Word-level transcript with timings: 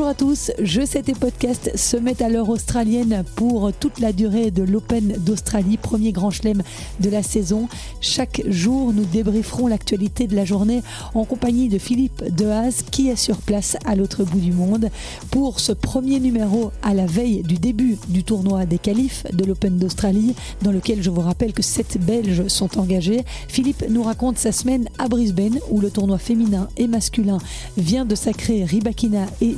Bonjour 0.00 0.12
à 0.12 0.14
tous, 0.14 0.50
Je 0.62 0.82
sais 0.82 1.02
tes 1.02 1.12
podcasts 1.12 1.76
se 1.76 1.98
met 1.98 2.22
à 2.22 2.30
l'heure 2.30 2.48
australienne 2.48 3.22
pour 3.36 3.70
toute 3.70 4.00
la 4.00 4.14
durée 4.14 4.50
de 4.50 4.62
l'Open 4.62 5.12
d'Australie, 5.18 5.76
premier 5.76 6.10
grand 6.10 6.30
chelem 6.30 6.62
de 7.00 7.10
la 7.10 7.22
saison. 7.22 7.68
Chaque 8.00 8.40
jour, 8.48 8.94
nous 8.94 9.04
débrieferons 9.04 9.66
l'actualité 9.66 10.26
de 10.26 10.34
la 10.34 10.46
journée 10.46 10.80
en 11.12 11.26
compagnie 11.26 11.68
de 11.68 11.76
Philippe 11.76 12.24
Dehaze 12.34 12.82
qui 12.90 13.10
est 13.10 13.16
sur 13.16 13.42
place 13.42 13.76
à 13.84 13.94
l'autre 13.94 14.24
bout 14.24 14.40
du 14.40 14.52
monde. 14.52 14.88
Pour 15.30 15.60
ce 15.60 15.72
premier 15.72 16.18
numéro 16.18 16.72
à 16.82 16.94
la 16.94 17.04
veille 17.04 17.42
du 17.42 17.56
début 17.56 17.98
du 18.08 18.24
tournoi 18.24 18.64
des 18.64 18.78
qualifs 18.78 19.26
de 19.34 19.44
l'Open 19.44 19.76
d'Australie, 19.76 20.34
dans 20.62 20.72
lequel 20.72 21.02
je 21.02 21.10
vous 21.10 21.20
rappelle 21.20 21.52
que 21.52 21.62
sept 21.62 21.98
Belges 22.00 22.48
sont 22.48 22.78
engagés, 22.78 23.22
Philippe 23.48 23.84
nous 23.90 24.02
raconte 24.02 24.38
sa 24.38 24.50
semaine 24.52 24.88
à 24.98 25.08
Brisbane 25.08 25.58
où 25.68 25.78
le 25.78 25.90
tournoi 25.90 26.16
féminin 26.16 26.68
et 26.78 26.86
masculin 26.86 27.36
vient 27.76 28.06
de 28.06 28.14
sacrer 28.14 28.64
Ribakina 28.64 29.26
et 29.42 29.54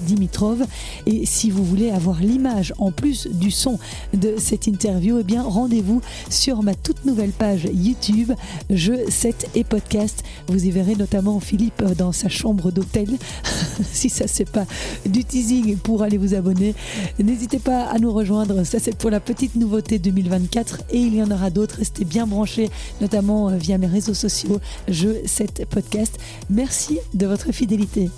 Et 1.06 1.26
si 1.26 1.50
vous 1.50 1.64
voulez 1.64 1.90
avoir 1.90 2.20
l'image 2.20 2.72
en 2.78 2.90
plus 2.90 3.28
du 3.28 3.50
son 3.50 3.78
de 4.12 4.34
cette 4.38 4.66
interview, 4.66 5.18
eh 5.20 5.24
bien 5.24 5.42
rendez-vous 5.42 6.00
sur 6.30 6.62
ma 6.62 6.74
toute 6.74 7.04
nouvelle 7.04 7.30
page 7.30 7.68
YouTube, 7.72 8.32
Jeux 8.70 9.04
7 9.08 9.50
et 9.54 9.64
podcast. 9.64 10.24
Vous 10.48 10.64
y 10.64 10.70
verrez 10.70 10.96
notamment 10.96 11.38
Philippe 11.38 11.82
dans 11.96 12.12
sa 12.12 12.28
chambre 12.28 12.72
d'hôtel. 12.72 13.08
si 13.92 14.08
ça 14.08 14.26
c'est 14.26 14.50
pas 14.50 14.66
du 15.06 15.24
teasing 15.24 15.76
pour 15.76 16.02
aller 16.02 16.18
vous 16.18 16.34
abonner, 16.34 16.74
n'hésitez 17.22 17.58
pas 17.58 17.84
à 17.84 17.98
nous 17.98 18.12
rejoindre. 18.12 18.64
Ça 18.64 18.78
c'est 18.78 18.96
pour 18.96 19.10
la 19.10 19.20
petite 19.20 19.54
nouveauté 19.54 19.98
2024 19.98 20.82
et 20.90 20.98
il 20.98 21.14
y 21.14 21.22
en 21.22 21.30
aura 21.30 21.50
d'autres. 21.50 21.76
Restez 21.78 22.04
bien 22.04 22.26
branchés, 22.26 22.70
notamment 23.00 23.48
euh, 23.48 23.56
via 23.56 23.78
mes 23.78 23.86
réseaux 23.86 24.14
sociaux, 24.14 24.60
Jeux 24.88 25.20
7 25.24 25.66
podcast. 25.70 26.18
Merci 26.50 26.98
de 27.14 27.26
votre 27.26 27.52
fidélité 27.52 28.10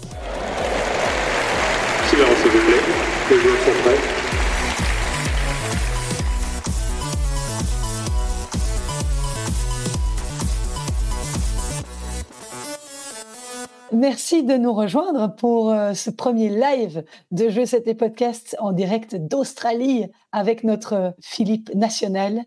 Merci 13.92 14.42
de 14.42 14.55
nous 14.56 14.72
rejoindre 14.72 15.34
pour 15.36 15.70
euh, 15.70 15.94
ce 15.94 16.11
premier 16.11 16.48
live 16.48 17.05
de 17.30 17.48
Jeux 17.48 17.64
C'était 17.64 17.94
Podcast 17.94 18.56
en 18.58 18.72
direct 18.72 19.14
d'Australie 19.14 20.06
avec 20.33 20.64
notre 20.64 21.14
Philippe 21.22 21.72
National. 21.74 22.42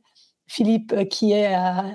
Philippe 0.47 0.93
euh, 0.93 1.05
qui 1.05 1.31
est 1.31 1.53
à 1.53 1.85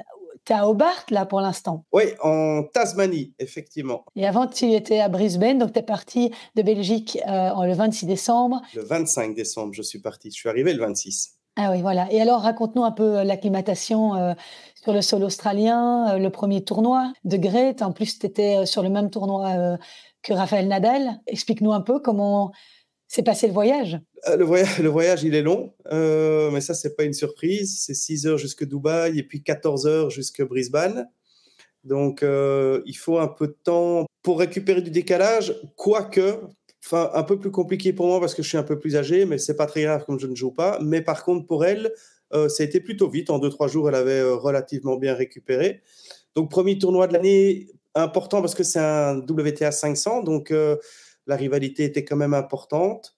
tu 0.44 0.52
es 0.52 0.56
à 0.56 0.68
Hobart, 0.68 1.04
là, 1.10 1.26
pour 1.26 1.40
l'instant 1.40 1.84
Oui, 1.92 2.04
en 2.22 2.64
Tasmanie, 2.64 3.32
effectivement. 3.38 4.04
Et 4.16 4.26
avant, 4.26 4.46
tu 4.46 4.72
étais 4.72 5.00
à 5.00 5.08
Brisbane, 5.08 5.58
donc 5.58 5.72
tu 5.72 5.78
es 5.78 5.82
parti 5.82 6.32
de 6.56 6.62
Belgique 6.62 7.18
euh, 7.28 7.64
le 7.64 7.74
26 7.74 8.06
décembre. 8.06 8.60
Le 8.74 8.82
25 8.82 9.34
décembre, 9.34 9.72
je 9.72 9.82
suis 9.82 10.00
parti. 10.00 10.30
Je 10.30 10.36
suis 10.36 10.48
arrivé 10.48 10.72
le 10.72 10.80
26. 10.80 11.38
Ah 11.56 11.70
oui, 11.70 11.82
voilà. 11.82 12.10
Et 12.10 12.20
alors, 12.20 12.40
raconte-nous 12.40 12.82
un 12.82 12.92
peu 12.92 13.18
euh, 13.18 13.24
l'acclimatation 13.24 14.14
euh, 14.16 14.34
sur 14.74 14.92
le 14.92 15.02
sol 15.02 15.22
australien, 15.22 16.18
le 16.18 16.30
premier 16.30 16.64
tournoi 16.64 17.12
de 17.24 17.36
Great. 17.36 17.82
En 17.82 17.92
plus, 17.92 18.18
tu 18.18 18.26
étais 18.26 18.66
sur 18.66 18.82
le 18.82 18.88
même 18.88 19.10
tournoi 19.10 19.78
que 20.22 20.32
Raphaël 20.32 20.66
Nadal. 20.66 21.20
Explique-nous 21.26 21.72
un 21.72 21.80
peu 21.80 22.00
comment 22.00 22.52
s'est 23.12 23.22
passé 23.22 23.46
le 23.46 23.52
voyage? 23.52 24.00
Euh, 24.28 24.36
le, 24.36 24.88
voyage, 24.88 25.22
il 25.22 25.34
est 25.34 25.42
long, 25.42 25.74
euh, 25.92 26.50
mais 26.50 26.60
ça, 26.60 26.72
c'est 26.72 26.96
pas 26.96 27.04
une 27.04 27.12
surprise. 27.12 27.82
C'est 27.84 27.94
6 27.94 28.26
heures 28.26 28.38
jusque 28.38 28.64
Dubaï 28.64 29.18
et 29.18 29.22
puis 29.22 29.42
14 29.42 29.86
heures 29.86 30.10
jusque 30.10 30.42
Brisbane. 30.42 31.08
Donc, 31.84 32.22
euh, 32.22 32.80
il 32.86 32.96
faut 32.96 33.18
un 33.18 33.28
peu 33.28 33.48
de 33.48 33.56
temps 33.64 34.06
pour 34.22 34.38
récupérer 34.38 34.80
du 34.80 34.90
décalage, 34.90 35.54
quoique, 35.76 36.40
enfin, 36.84 37.10
un 37.12 37.22
peu 37.22 37.38
plus 37.38 37.50
compliqué 37.50 37.92
pour 37.92 38.06
moi 38.06 38.20
parce 38.20 38.34
que 38.34 38.42
je 38.42 38.48
suis 38.48 38.58
un 38.58 38.62
peu 38.62 38.78
plus 38.78 38.96
âgé, 38.96 39.26
mais 39.26 39.36
c'est 39.36 39.56
pas 39.56 39.66
très 39.66 39.82
grave 39.82 40.04
comme 40.06 40.18
je 40.18 40.26
ne 40.26 40.34
joue 40.34 40.52
pas. 40.52 40.78
Mais 40.80 41.02
par 41.02 41.24
contre, 41.24 41.46
pour 41.46 41.64
elle, 41.64 41.92
ça 42.32 42.62
a 42.62 42.64
été 42.64 42.80
plutôt 42.80 43.10
vite. 43.10 43.28
En 43.28 43.38
2-3 43.38 43.68
jours, 43.68 43.90
elle 43.90 43.94
avait 43.94 44.22
relativement 44.22 44.96
bien 44.96 45.14
récupéré. 45.14 45.82
Donc, 46.34 46.50
premier 46.50 46.78
tournoi 46.78 47.08
de 47.08 47.12
l'année, 47.12 47.66
important 47.94 48.40
parce 48.40 48.54
que 48.54 48.62
c'est 48.62 48.78
un 48.78 49.18
WTA 49.18 49.70
500, 49.70 50.22
donc 50.22 50.50
la 51.26 51.36
rivalité 51.36 51.84
était 51.84 52.04
quand 52.04 52.16
même 52.16 52.34
importante. 52.34 53.16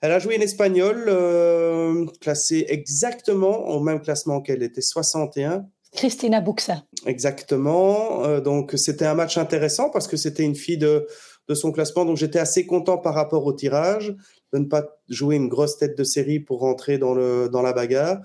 Elle 0.00 0.12
a 0.12 0.18
joué 0.18 0.36
une 0.36 0.42
espagnole 0.42 1.06
euh, 1.08 2.06
classée 2.20 2.66
exactement 2.68 3.68
au 3.68 3.80
même 3.80 4.00
classement 4.00 4.40
qu'elle 4.40 4.62
était, 4.62 4.80
61. 4.80 5.66
Cristina 5.92 6.40
Buxa. 6.40 6.84
Exactement. 7.06 8.24
Euh, 8.24 8.40
donc 8.40 8.72
c'était 8.76 9.06
un 9.06 9.14
match 9.14 9.38
intéressant 9.38 9.90
parce 9.90 10.06
que 10.06 10.16
c'était 10.16 10.44
une 10.44 10.54
fille 10.54 10.78
de, 10.78 11.06
de 11.48 11.54
son 11.54 11.72
classement. 11.72 12.04
Donc 12.04 12.16
j'étais 12.16 12.38
assez 12.38 12.66
content 12.66 12.98
par 12.98 13.14
rapport 13.14 13.44
au 13.46 13.52
tirage 13.52 14.14
de 14.52 14.58
ne 14.58 14.66
pas 14.66 14.84
jouer 15.08 15.36
une 15.36 15.48
grosse 15.48 15.78
tête 15.78 15.96
de 15.96 16.04
série 16.04 16.40
pour 16.40 16.60
rentrer 16.60 16.98
dans, 16.98 17.14
le, 17.14 17.48
dans 17.48 17.62
la 17.62 17.72
bagarre. 17.72 18.18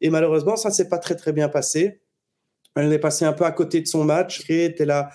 Et 0.00 0.10
malheureusement, 0.10 0.56
ça 0.56 0.68
ne 0.68 0.74
s'est 0.74 0.88
pas 0.88 0.98
très 0.98 1.16
très 1.16 1.32
bien 1.32 1.48
passé. 1.48 2.00
Elle 2.76 2.92
est 2.92 2.98
passée 2.98 3.24
un 3.24 3.32
peu 3.32 3.44
à 3.44 3.52
côté 3.52 3.80
de 3.80 3.86
son 3.86 4.04
match. 4.04 4.44
Elle 4.48 4.60
était 4.60 4.84
là 4.84 5.10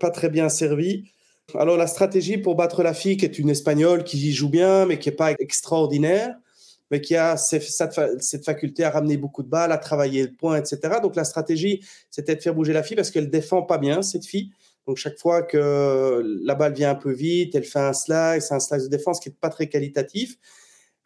pas 0.00 0.10
très 0.10 0.28
bien 0.28 0.48
servie. 0.48 1.12
Alors 1.58 1.76
la 1.76 1.86
stratégie 1.86 2.38
pour 2.38 2.54
battre 2.54 2.82
la 2.82 2.94
fille, 2.94 3.16
qui 3.16 3.24
est 3.24 3.38
une 3.38 3.50
Espagnole, 3.50 4.04
qui 4.04 4.32
joue 4.32 4.48
bien, 4.48 4.86
mais 4.86 4.98
qui 4.98 5.08
n'est 5.08 5.16
pas 5.16 5.32
extraordinaire, 5.32 6.36
mais 6.90 7.00
qui 7.00 7.16
a 7.16 7.36
cette 7.36 8.44
faculté 8.44 8.84
à 8.84 8.90
ramener 8.90 9.16
beaucoup 9.16 9.42
de 9.42 9.48
balles, 9.48 9.72
à 9.72 9.78
travailler 9.78 10.22
le 10.24 10.32
point, 10.32 10.58
etc. 10.58 10.96
Donc 11.02 11.16
la 11.16 11.24
stratégie, 11.24 11.84
c'était 12.10 12.36
de 12.36 12.42
faire 12.42 12.54
bouger 12.54 12.72
la 12.72 12.82
fille 12.82 12.96
parce 12.96 13.10
qu'elle 13.10 13.30
défend 13.30 13.62
pas 13.62 13.78
bien, 13.78 14.02
cette 14.02 14.26
fille. 14.26 14.50
Donc 14.86 14.96
chaque 14.96 15.18
fois 15.18 15.42
que 15.42 16.22
la 16.44 16.54
balle 16.54 16.74
vient 16.74 16.90
un 16.90 16.96
peu 16.96 17.12
vite, 17.12 17.54
elle 17.54 17.64
fait 17.64 17.78
un 17.78 17.92
slice, 17.92 18.50
un 18.50 18.60
slice 18.60 18.84
de 18.84 18.88
défense 18.88 19.20
qui 19.20 19.28
n'est 19.28 19.36
pas 19.40 19.48
très 19.48 19.68
qualitatif. 19.68 20.36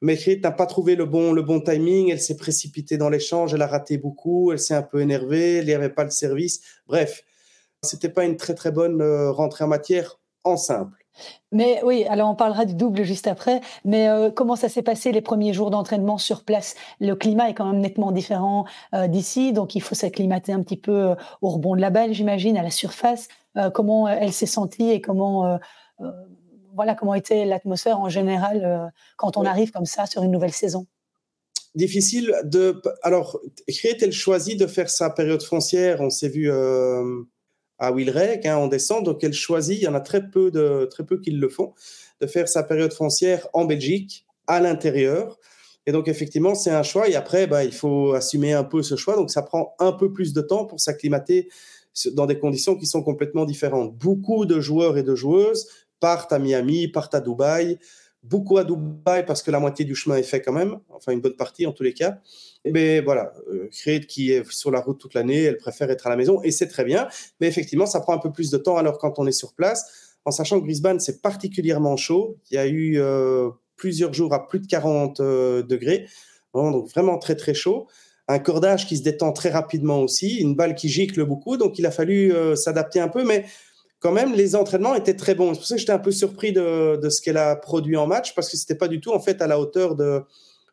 Mais 0.02 0.16
Kate 0.16 0.42
n'a 0.42 0.52
pas 0.52 0.66
trouvé 0.66 0.94
le 0.94 1.06
bon, 1.06 1.32
le 1.32 1.42
bon 1.42 1.60
timing, 1.60 2.10
elle 2.10 2.20
s'est 2.20 2.36
précipitée 2.36 2.98
dans 2.98 3.08
l'échange, 3.08 3.54
elle 3.54 3.62
a 3.62 3.66
raté 3.66 3.96
beaucoup, 3.96 4.52
elle 4.52 4.58
s'est 4.58 4.74
un 4.74 4.82
peu 4.82 5.00
énervée, 5.00 5.58
il 5.58 5.66
n'y 5.66 5.72
avait 5.72 5.88
pas 5.88 6.04
le 6.04 6.10
service. 6.10 6.60
Bref, 6.86 7.24
c'était 7.82 8.10
pas 8.10 8.24
une 8.24 8.36
très 8.36 8.54
très 8.54 8.72
bonne 8.72 9.00
euh, 9.00 9.30
rentrée 9.30 9.64
en 9.64 9.68
matière 9.68 10.18
en 10.46 10.56
simple. 10.56 11.06
Mais 11.52 11.80
oui, 11.84 12.04
alors 12.04 12.30
on 12.30 12.34
parlera 12.34 12.64
du 12.64 12.74
double 12.74 13.02
juste 13.02 13.26
après. 13.26 13.60
Mais 13.84 14.08
euh, 14.08 14.30
comment 14.30 14.56
ça 14.56 14.68
s'est 14.68 14.82
passé 14.82 15.12
les 15.12 15.20
premiers 15.20 15.52
jours 15.52 15.70
d'entraînement 15.70 16.18
sur 16.18 16.44
place? 16.44 16.74
Le 17.00 17.14
climat 17.14 17.48
est 17.50 17.54
quand 17.54 17.70
même 17.70 17.80
nettement 17.80 18.12
différent 18.12 18.66
euh, 18.94 19.06
d'ici, 19.08 19.52
donc 19.52 19.74
il 19.74 19.80
faut 19.80 19.94
s'acclimater 19.94 20.52
un 20.52 20.62
petit 20.62 20.76
peu 20.76 21.10
euh, 21.10 21.14
au 21.40 21.50
rebond 21.50 21.74
de 21.74 21.80
la 21.80 21.90
balle, 21.90 22.12
j'imagine, 22.12 22.56
à 22.56 22.62
la 22.62 22.70
surface. 22.70 23.28
comment 23.72 24.06
elle 24.06 24.34
s'est 24.34 24.44
sentie 24.44 24.90
et 24.90 25.00
comment 25.00 25.58
voilà 26.74 26.94
comment 26.94 27.14
était 27.14 27.46
l'atmosphère 27.46 27.98
en 27.98 28.10
général 28.10 28.92
quand 29.16 29.38
on 29.38 29.46
arrive 29.46 29.70
comme 29.70 29.86
ça 29.86 30.04
sur 30.04 30.22
une 30.24 30.30
nouvelle 30.30 30.52
saison? 30.52 30.86
Difficile 31.74 32.34
de. 32.44 32.82
Alors, 33.02 33.40
Créet, 33.66 33.96
elle 34.02 34.12
choisit 34.12 34.60
de 34.60 34.66
faire 34.66 34.90
sa 34.90 35.08
période 35.08 35.42
foncière? 35.42 36.02
On 36.02 36.10
s'est 36.10 36.28
vu 36.28 36.50
à 37.78 37.92
Wilrec 37.92 38.46
hein, 38.46 38.56
en 38.56 38.68
descend. 38.68 39.04
Donc, 39.04 39.22
elle 39.24 39.32
choisit, 39.32 39.78
il 39.78 39.84
y 39.84 39.88
en 39.88 39.94
a 39.94 40.00
très 40.00 40.28
peu, 40.28 40.50
de, 40.50 40.86
très 40.90 41.04
peu 41.04 41.20
qui 41.20 41.30
le 41.30 41.48
font, 41.48 41.74
de 42.20 42.26
faire 42.26 42.48
sa 42.48 42.62
période 42.62 42.92
foncière 42.92 43.48
en 43.52 43.64
Belgique, 43.64 44.26
à 44.46 44.60
l'intérieur. 44.60 45.38
Et 45.86 45.92
donc, 45.92 46.08
effectivement, 46.08 46.54
c'est 46.54 46.70
un 46.70 46.82
choix. 46.82 47.08
Et 47.08 47.14
après, 47.14 47.46
bah, 47.46 47.64
il 47.64 47.72
faut 47.72 48.12
assumer 48.12 48.52
un 48.52 48.64
peu 48.64 48.82
ce 48.82 48.96
choix. 48.96 49.16
Donc, 49.16 49.30
ça 49.30 49.42
prend 49.42 49.74
un 49.78 49.92
peu 49.92 50.12
plus 50.12 50.32
de 50.32 50.40
temps 50.40 50.64
pour 50.64 50.80
s'acclimater 50.80 51.48
dans 52.12 52.26
des 52.26 52.38
conditions 52.38 52.76
qui 52.76 52.86
sont 52.86 53.02
complètement 53.02 53.44
différentes. 53.44 53.96
Beaucoup 53.96 54.46
de 54.46 54.60
joueurs 54.60 54.98
et 54.98 55.02
de 55.02 55.14
joueuses 55.14 55.68
partent 56.00 56.32
à 56.32 56.38
Miami, 56.38 56.88
partent 56.88 57.14
à 57.14 57.20
Dubaï, 57.20 57.78
beaucoup 58.28 58.58
à 58.58 58.64
Dubaï 58.64 59.24
parce 59.24 59.42
que 59.42 59.50
la 59.50 59.60
moitié 59.60 59.84
du 59.84 59.94
chemin 59.94 60.16
est 60.16 60.22
fait 60.22 60.40
quand 60.40 60.52
même, 60.52 60.78
enfin 60.90 61.12
une 61.12 61.20
bonne 61.20 61.36
partie 61.36 61.66
en 61.66 61.72
tous 61.72 61.82
les 61.82 61.94
cas. 61.94 62.18
Mais 62.64 63.00
voilà, 63.00 63.32
euh, 63.50 63.68
qui 64.08 64.32
est 64.32 64.50
sur 64.50 64.70
la 64.70 64.80
route 64.80 64.98
toute 64.98 65.14
l'année, 65.14 65.42
elle 65.42 65.58
préfère 65.58 65.90
être 65.90 66.06
à 66.06 66.10
la 66.10 66.16
maison 66.16 66.40
et 66.42 66.50
c'est 66.50 66.68
très 66.68 66.84
bien. 66.84 67.08
Mais 67.40 67.46
effectivement, 67.46 67.86
ça 67.86 68.00
prend 68.00 68.14
un 68.14 68.18
peu 68.18 68.32
plus 68.32 68.50
de 68.50 68.58
temps 68.58 68.76
alors 68.76 68.98
quand 68.98 69.18
on 69.18 69.26
est 69.26 69.32
sur 69.32 69.54
place, 69.54 70.06
en 70.26 70.32
sachant 70.32 70.60
que 70.60 70.64
Brisbane, 70.64 70.98
c'est 71.00 71.22
particulièrement 71.22 71.96
chaud. 71.96 72.36
Il 72.50 72.54
y 72.54 72.58
a 72.58 72.66
eu 72.66 72.98
euh, 72.98 73.48
plusieurs 73.76 74.12
jours 74.12 74.34
à 74.34 74.46
plus 74.46 74.58
de 74.58 74.66
40 74.66 75.20
euh, 75.20 75.62
degrés, 75.62 76.06
donc 76.52 76.88
vraiment 76.88 77.18
très 77.18 77.36
très 77.36 77.54
chaud. 77.54 77.86
Un 78.28 78.40
cordage 78.40 78.88
qui 78.88 78.96
se 78.96 79.04
détend 79.04 79.32
très 79.32 79.50
rapidement 79.50 80.00
aussi, 80.00 80.38
une 80.38 80.56
balle 80.56 80.74
qui 80.74 80.88
gicle 80.88 81.24
beaucoup, 81.24 81.56
donc 81.56 81.78
il 81.78 81.86
a 81.86 81.92
fallu 81.92 82.32
euh, 82.32 82.56
s'adapter 82.56 82.98
un 82.98 83.06
peu, 83.06 83.24
mais 83.24 83.44
quand 83.98 84.12
même, 84.12 84.34
les 84.34 84.54
entraînements 84.56 84.94
étaient 84.94 85.16
très 85.16 85.34
bons. 85.34 85.54
C'est 85.54 85.60
pour 85.60 85.66
ça 85.66 85.74
que 85.74 85.80
j'étais 85.80 85.92
un 85.92 85.98
peu 85.98 86.12
surpris 86.12 86.52
de, 86.52 87.08
ce 87.08 87.20
qu'elle 87.20 87.38
a 87.38 87.56
produit 87.56 87.96
en 87.96 88.06
match, 88.06 88.34
parce 88.34 88.50
que 88.50 88.56
c'était 88.56 88.74
pas 88.74 88.88
du 88.88 89.00
tout 89.00 89.12
en 89.12 89.20
fait 89.20 89.40
à 89.40 89.46
la 89.46 89.58
hauteur 89.58 89.94
de, 89.96 90.22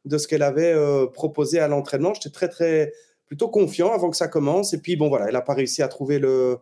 de 0.06 0.18
ce 0.18 0.28
qu'elle 0.28 0.44
avait 0.44 0.74
euh, 0.74 1.08
proposé 1.08 1.60
à 1.60 1.68
l'entraînement. 1.68 2.14
J'étais 2.14 2.30
très 2.30 2.50
très 2.50 2.92
plutôt 3.26 3.48
confiant 3.48 3.94
avant 3.94 4.10
que 4.10 4.18
ça 4.18 4.28
commence. 4.28 4.74
Et 4.74 4.80
puis 4.80 4.96
bon 4.96 5.10
voilà, 5.10 5.28
elle 5.28 5.34
n'a 5.34 5.42
pas 5.42 5.54
réussi 5.54 5.82
à 5.82 5.88
trouver 5.88 6.20
le, 6.20 6.58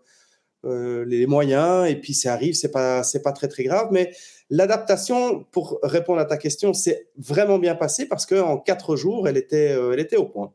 euh, 0.63 1.04
les 1.06 1.25
moyens. 1.25 1.90
Et 1.90 1.96
puis 1.96 2.13
ça 2.13 2.34
arrive, 2.34 2.54
c'est 2.54 2.72
pas 2.72 3.02
pas 3.24 3.31
très 3.31 3.48
très 3.48 3.64
grave. 3.64 3.88
Mais 3.92 4.12
l'adaptation, 4.50 5.44
pour 5.52 5.80
répondre 5.81 6.19
à 6.19 6.25
ta 6.25 6.38
question, 6.38 6.74
c'est 6.74 7.07
vraiment 7.18 7.57
bien 7.57 7.75
passé 7.75 8.07
parce 8.07 8.25
qu'en 8.28 8.57
quatre 8.57 8.96
jours, 8.96 9.28
elle 9.28 9.38
était 9.38 9.72
euh, 9.72 9.94
elle 9.94 10.00
était 10.00 10.18
au 10.18 10.25
point. 10.25 10.54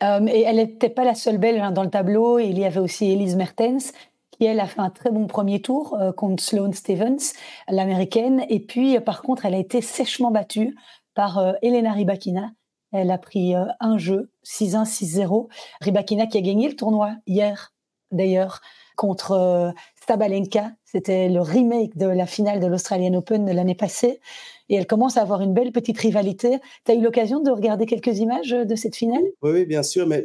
et 0.00 0.42
elle 0.42 0.56
n'était 0.56 0.88
pas 0.88 1.04
la 1.04 1.14
seule 1.14 1.38
belle 1.38 1.60
hein, 1.60 1.70
dans 1.72 1.84
le 1.84 1.90
tableau. 1.90 2.38
Il 2.38 2.58
y 2.58 2.64
avait 2.64 2.80
aussi 2.80 3.12
Elise 3.12 3.36
Mertens 3.36 3.92
qui 4.38 4.46
elle 4.46 4.60
a 4.60 4.66
fait 4.66 4.80
un 4.80 4.90
très 4.90 5.10
bon 5.10 5.26
premier 5.26 5.60
tour 5.60 5.98
contre 6.16 6.42
Sloane 6.42 6.72
Stevens, 6.72 7.32
l'américaine. 7.68 8.44
Et 8.48 8.60
puis, 8.60 8.98
par 9.00 9.22
contre, 9.22 9.46
elle 9.46 9.54
a 9.54 9.58
été 9.58 9.80
sèchement 9.80 10.30
battue 10.30 10.76
par 11.14 11.54
Elena 11.62 11.92
Rybakina. 11.92 12.52
Elle 12.92 13.10
a 13.10 13.18
pris 13.18 13.54
un 13.80 13.98
jeu, 13.98 14.30
6-1, 14.44 14.84
6-0. 14.84 15.48
Rybakina 15.80 16.26
qui 16.26 16.38
a 16.38 16.40
gagné 16.40 16.68
le 16.68 16.76
tournoi 16.76 17.12
hier, 17.26 17.72
d'ailleurs, 18.12 18.60
contre 18.98 19.72
Sabalenka. 20.06 20.72
C'était 20.84 21.28
le 21.28 21.40
remake 21.40 21.96
de 21.96 22.06
la 22.06 22.26
finale 22.26 22.60
de 22.60 22.66
l'Australian 22.66 23.14
Open 23.14 23.46
de 23.46 23.52
l'année 23.52 23.76
passée. 23.76 24.20
Et 24.68 24.74
elle 24.74 24.86
commence 24.86 25.16
à 25.16 25.22
avoir 25.22 25.40
une 25.40 25.54
belle 25.54 25.70
petite 25.70 25.98
rivalité. 25.98 26.58
Tu 26.84 26.92
as 26.92 26.94
eu 26.96 27.00
l'occasion 27.00 27.40
de 27.40 27.50
regarder 27.50 27.86
quelques 27.86 28.18
images 28.18 28.50
de 28.50 28.74
cette 28.74 28.96
finale? 28.96 29.22
Oui, 29.40 29.64
bien 29.66 29.84
sûr. 29.84 30.06
Mais 30.06 30.24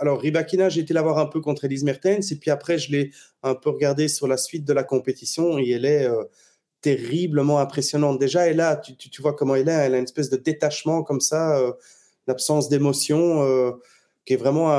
alors, 0.00 0.20
Ribakina, 0.20 0.68
j'ai 0.68 0.82
été 0.82 0.94
la 0.94 1.02
voir 1.02 1.18
un 1.18 1.26
peu 1.26 1.40
contre 1.40 1.64
Elise 1.64 1.82
Mertens. 1.82 2.30
Et 2.30 2.36
puis 2.36 2.50
après, 2.50 2.78
je 2.78 2.92
l'ai 2.92 3.10
un 3.42 3.54
peu 3.54 3.70
regardé 3.70 4.06
sur 4.06 4.28
la 4.28 4.36
suite 4.36 4.64
de 4.64 4.72
la 4.72 4.84
compétition. 4.84 5.58
Et 5.58 5.70
elle 5.70 5.84
est 5.84 6.06
euh, 6.06 6.22
terriblement 6.80 7.58
impressionnante. 7.58 8.20
Déjà, 8.20 8.48
et 8.48 8.54
là, 8.54 8.76
tu, 8.76 9.22
vois 9.22 9.34
comment 9.34 9.56
elle 9.56 9.68
est. 9.68 9.72
Elle 9.72 9.94
a 9.94 9.98
une 9.98 10.04
espèce 10.04 10.30
de 10.30 10.36
détachement 10.36 11.02
comme 11.02 11.20
ça, 11.20 11.58
euh, 11.58 11.72
d'absence 12.28 12.68
d'émotion. 12.68 13.42
Euh, 13.42 13.72
qui 14.24 14.32
est 14.32 14.36
vraiment 14.36 14.70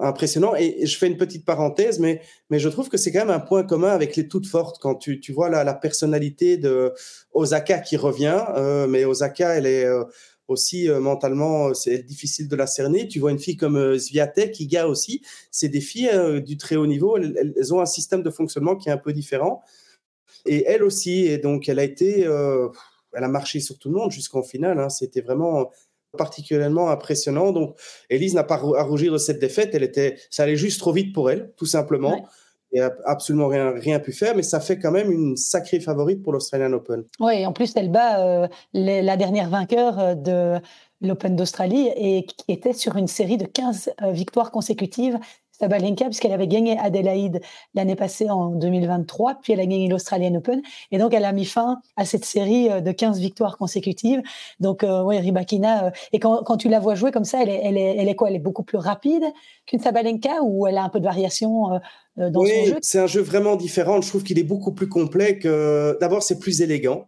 impressionnant. 0.00 0.54
Et, 0.56 0.86
je 0.86 0.96
fais 0.96 1.08
une 1.08 1.16
petite 1.16 1.44
parenthèse, 1.44 1.98
mais, 1.98 2.20
mais 2.50 2.58
je 2.58 2.68
trouve 2.68 2.88
que 2.88 2.96
c'est 2.96 3.10
quand 3.10 3.20
même 3.20 3.30
un 3.30 3.40
point 3.40 3.64
commun 3.64 3.90
avec 3.90 4.16
les 4.16 4.28
toutes 4.28 4.46
fortes. 4.46 4.78
Quand 4.80 4.94
tu, 4.94 5.20
tu 5.20 5.32
vois 5.32 5.48
la, 5.48 5.74
personnalité 5.74 6.56
de 6.56 6.92
Osaka 7.32 7.80
qui 7.80 7.96
revient, 7.96 8.44
euh, 8.56 8.86
mais 8.86 9.04
Osaka, 9.04 9.54
elle 9.54 9.66
est 9.66 9.84
euh, 9.84 10.04
aussi 10.46 10.88
euh, 10.88 11.00
mentalement, 11.00 11.74
c'est 11.74 11.98
difficile 12.04 12.46
de 12.46 12.54
la 12.54 12.68
cerner. 12.68 13.08
Tu 13.08 13.18
vois 13.18 13.32
une 13.32 13.40
fille 13.40 13.56
comme 13.56 13.98
Sviatek, 13.98 14.58
Iga 14.60 14.86
aussi, 14.86 15.22
c'est 15.50 15.68
des 15.68 15.80
filles 15.80 16.42
du 16.42 16.56
très 16.56 16.76
haut 16.76 16.86
niveau. 16.86 17.16
Elles, 17.16 17.54
elles, 17.56 17.74
ont 17.74 17.80
un 17.80 17.86
système 17.86 18.22
de 18.22 18.30
fonctionnement 18.30 18.76
qui 18.76 18.88
est 18.88 18.92
un 18.92 18.98
peu 18.98 19.12
différent. 19.12 19.62
Et 20.46 20.64
elle 20.66 20.84
aussi, 20.84 21.26
et 21.26 21.38
donc 21.38 21.68
elle 21.68 21.78
a 21.78 21.84
été, 21.84 22.22
elle 22.22 23.24
a 23.24 23.28
marché 23.28 23.60
sur 23.60 23.78
tout 23.78 23.88
le 23.88 23.96
monde 23.96 24.12
jusqu'en 24.12 24.42
finale. 24.42 24.78
Hein. 24.78 24.88
C'était 24.88 25.20
vraiment 25.20 25.70
particulièrement 26.16 26.90
impressionnant. 26.90 27.52
Donc, 27.52 27.76
Elise 28.10 28.34
n'a 28.34 28.44
pas 28.44 28.54
à 28.54 28.82
rougir 28.82 29.12
de 29.12 29.18
cette 29.18 29.38
défaite. 29.38 29.70
Elle 29.74 29.82
était, 29.82 30.16
ça 30.30 30.44
allait 30.44 30.56
juste 30.56 30.80
trop 30.80 30.92
vite 30.92 31.14
pour 31.14 31.30
elle, 31.30 31.52
tout 31.56 31.66
simplement. 31.66 32.26
Et 32.74 32.80
a 32.80 32.90
absolument 33.04 33.48
rien, 33.48 33.70
rien 33.70 33.98
pu 33.98 34.12
faire, 34.12 34.34
mais 34.34 34.42
ça 34.42 34.58
fait 34.58 34.78
quand 34.78 34.90
même 34.90 35.12
une 35.12 35.36
sacrée 35.36 35.78
favorite 35.78 36.22
pour 36.22 36.32
l'Australian 36.32 36.72
Open. 36.72 37.04
Oui, 37.20 37.44
en 37.44 37.52
plus, 37.52 37.72
elle 37.76 37.90
bat 37.90 38.20
euh, 38.20 38.48
la 38.72 39.16
dernière 39.18 39.50
vainqueur 39.50 39.98
euh, 39.98 40.14
de 40.14 40.58
l'Open 41.02 41.36
d'Australie 41.36 41.90
et 41.96 42.24
qui 42.24 42.50
était 42.50 42.72
sur 42.72 42.96
une 42.96 43.08
série 43.08 43.36
de 43.36 43.44
15 43.44 43.92
euh, 44.02 44.12
victoires 44.12 44.50
consécutives 44.50 45.18
Sabalenka, 45.62 46.06
puisqu'elle 46.06 46.32
avait 46.32 46.48
gagné 46.48 46.76
Adelaide 46.76 47.40
l'année 47.74 47.94
passée 47.94 48.28
en 48.28 48.50
2023, 48.50 49.38
puis 49.42 49.52
elle 49.52 49.60
a 49.60 49.66
gagné 49.66 49.86
l'Australian 49.86 50.34
Open. 50.34 50.60
Et 50.90 50.98
donc, 50.98 51.14
elle 51.14 51.24
a 51.24 51.32
mis 51.32 51.44
fin 51.44 51.80
à 51.96 52.04
cette 52.04 52.24
série 52.24 52.68
euh, 52.68 52.80
de 52.80 52.90
15 52.90 53.20
victoires 53.20 53.56
consécutives. 53.58 54.22
Donc, 54.58 54.82
euh, 54.82 55.02
oui, 55.02 55.18
Ribakina, 55.18 55.86
euh, 55.86 55.90
et 56.12 56.18
quand, 56.18 56.42
quand, 56.42 56.56
tu 56.56 56.68
la 56.68 56.80
vois 56.80 56.96
jouer 56.96 57.12
comme 57.12 57.24
ça, 57.24 57.40
elle 57.42 57.48
est, 57.48 57.60
elle 57.62 57.78
est, 57.78 57.96
elle 57.96 58.08
est 58.08 58.16
quoi? 58.16 58.28
Elle 58.28 58.34
est 58.34 58.40
beaucoup 58.40 58.64
plus 58.64 58.78
rapide 58.78 59.22
qu'une 59.66 59.78
Sabalenka 59.78 60.42
ou 60.42 60.66
elle 60.66 60.78
a 60.78 60.82
un 60.82 60.88
peu 60.88 60.98
de 60.98 61.04
variation 61.04 61.80
dans 62.16 62.44
son 62.44 62.64
jeu? 62.64 62.78
C'est 62.82 62.98
un 62.98 63.06
jeu 63.06 63.20
vraiment 63.20 63.54
différent. 63.54 64.00
Je 64.00 64.08
trouve 64.08 64.24
qu'il 64.24 64.40
est 64.40 64.44
beaucoup 64.44 64.72
plus 64.72 64.88
complet. 64.88 65.38
Que... 65.38 65.96
D'abord, 66.00 66.24
c'est 66.24 66.40
plus 66.40 66.60
élégant. 66.60 67.06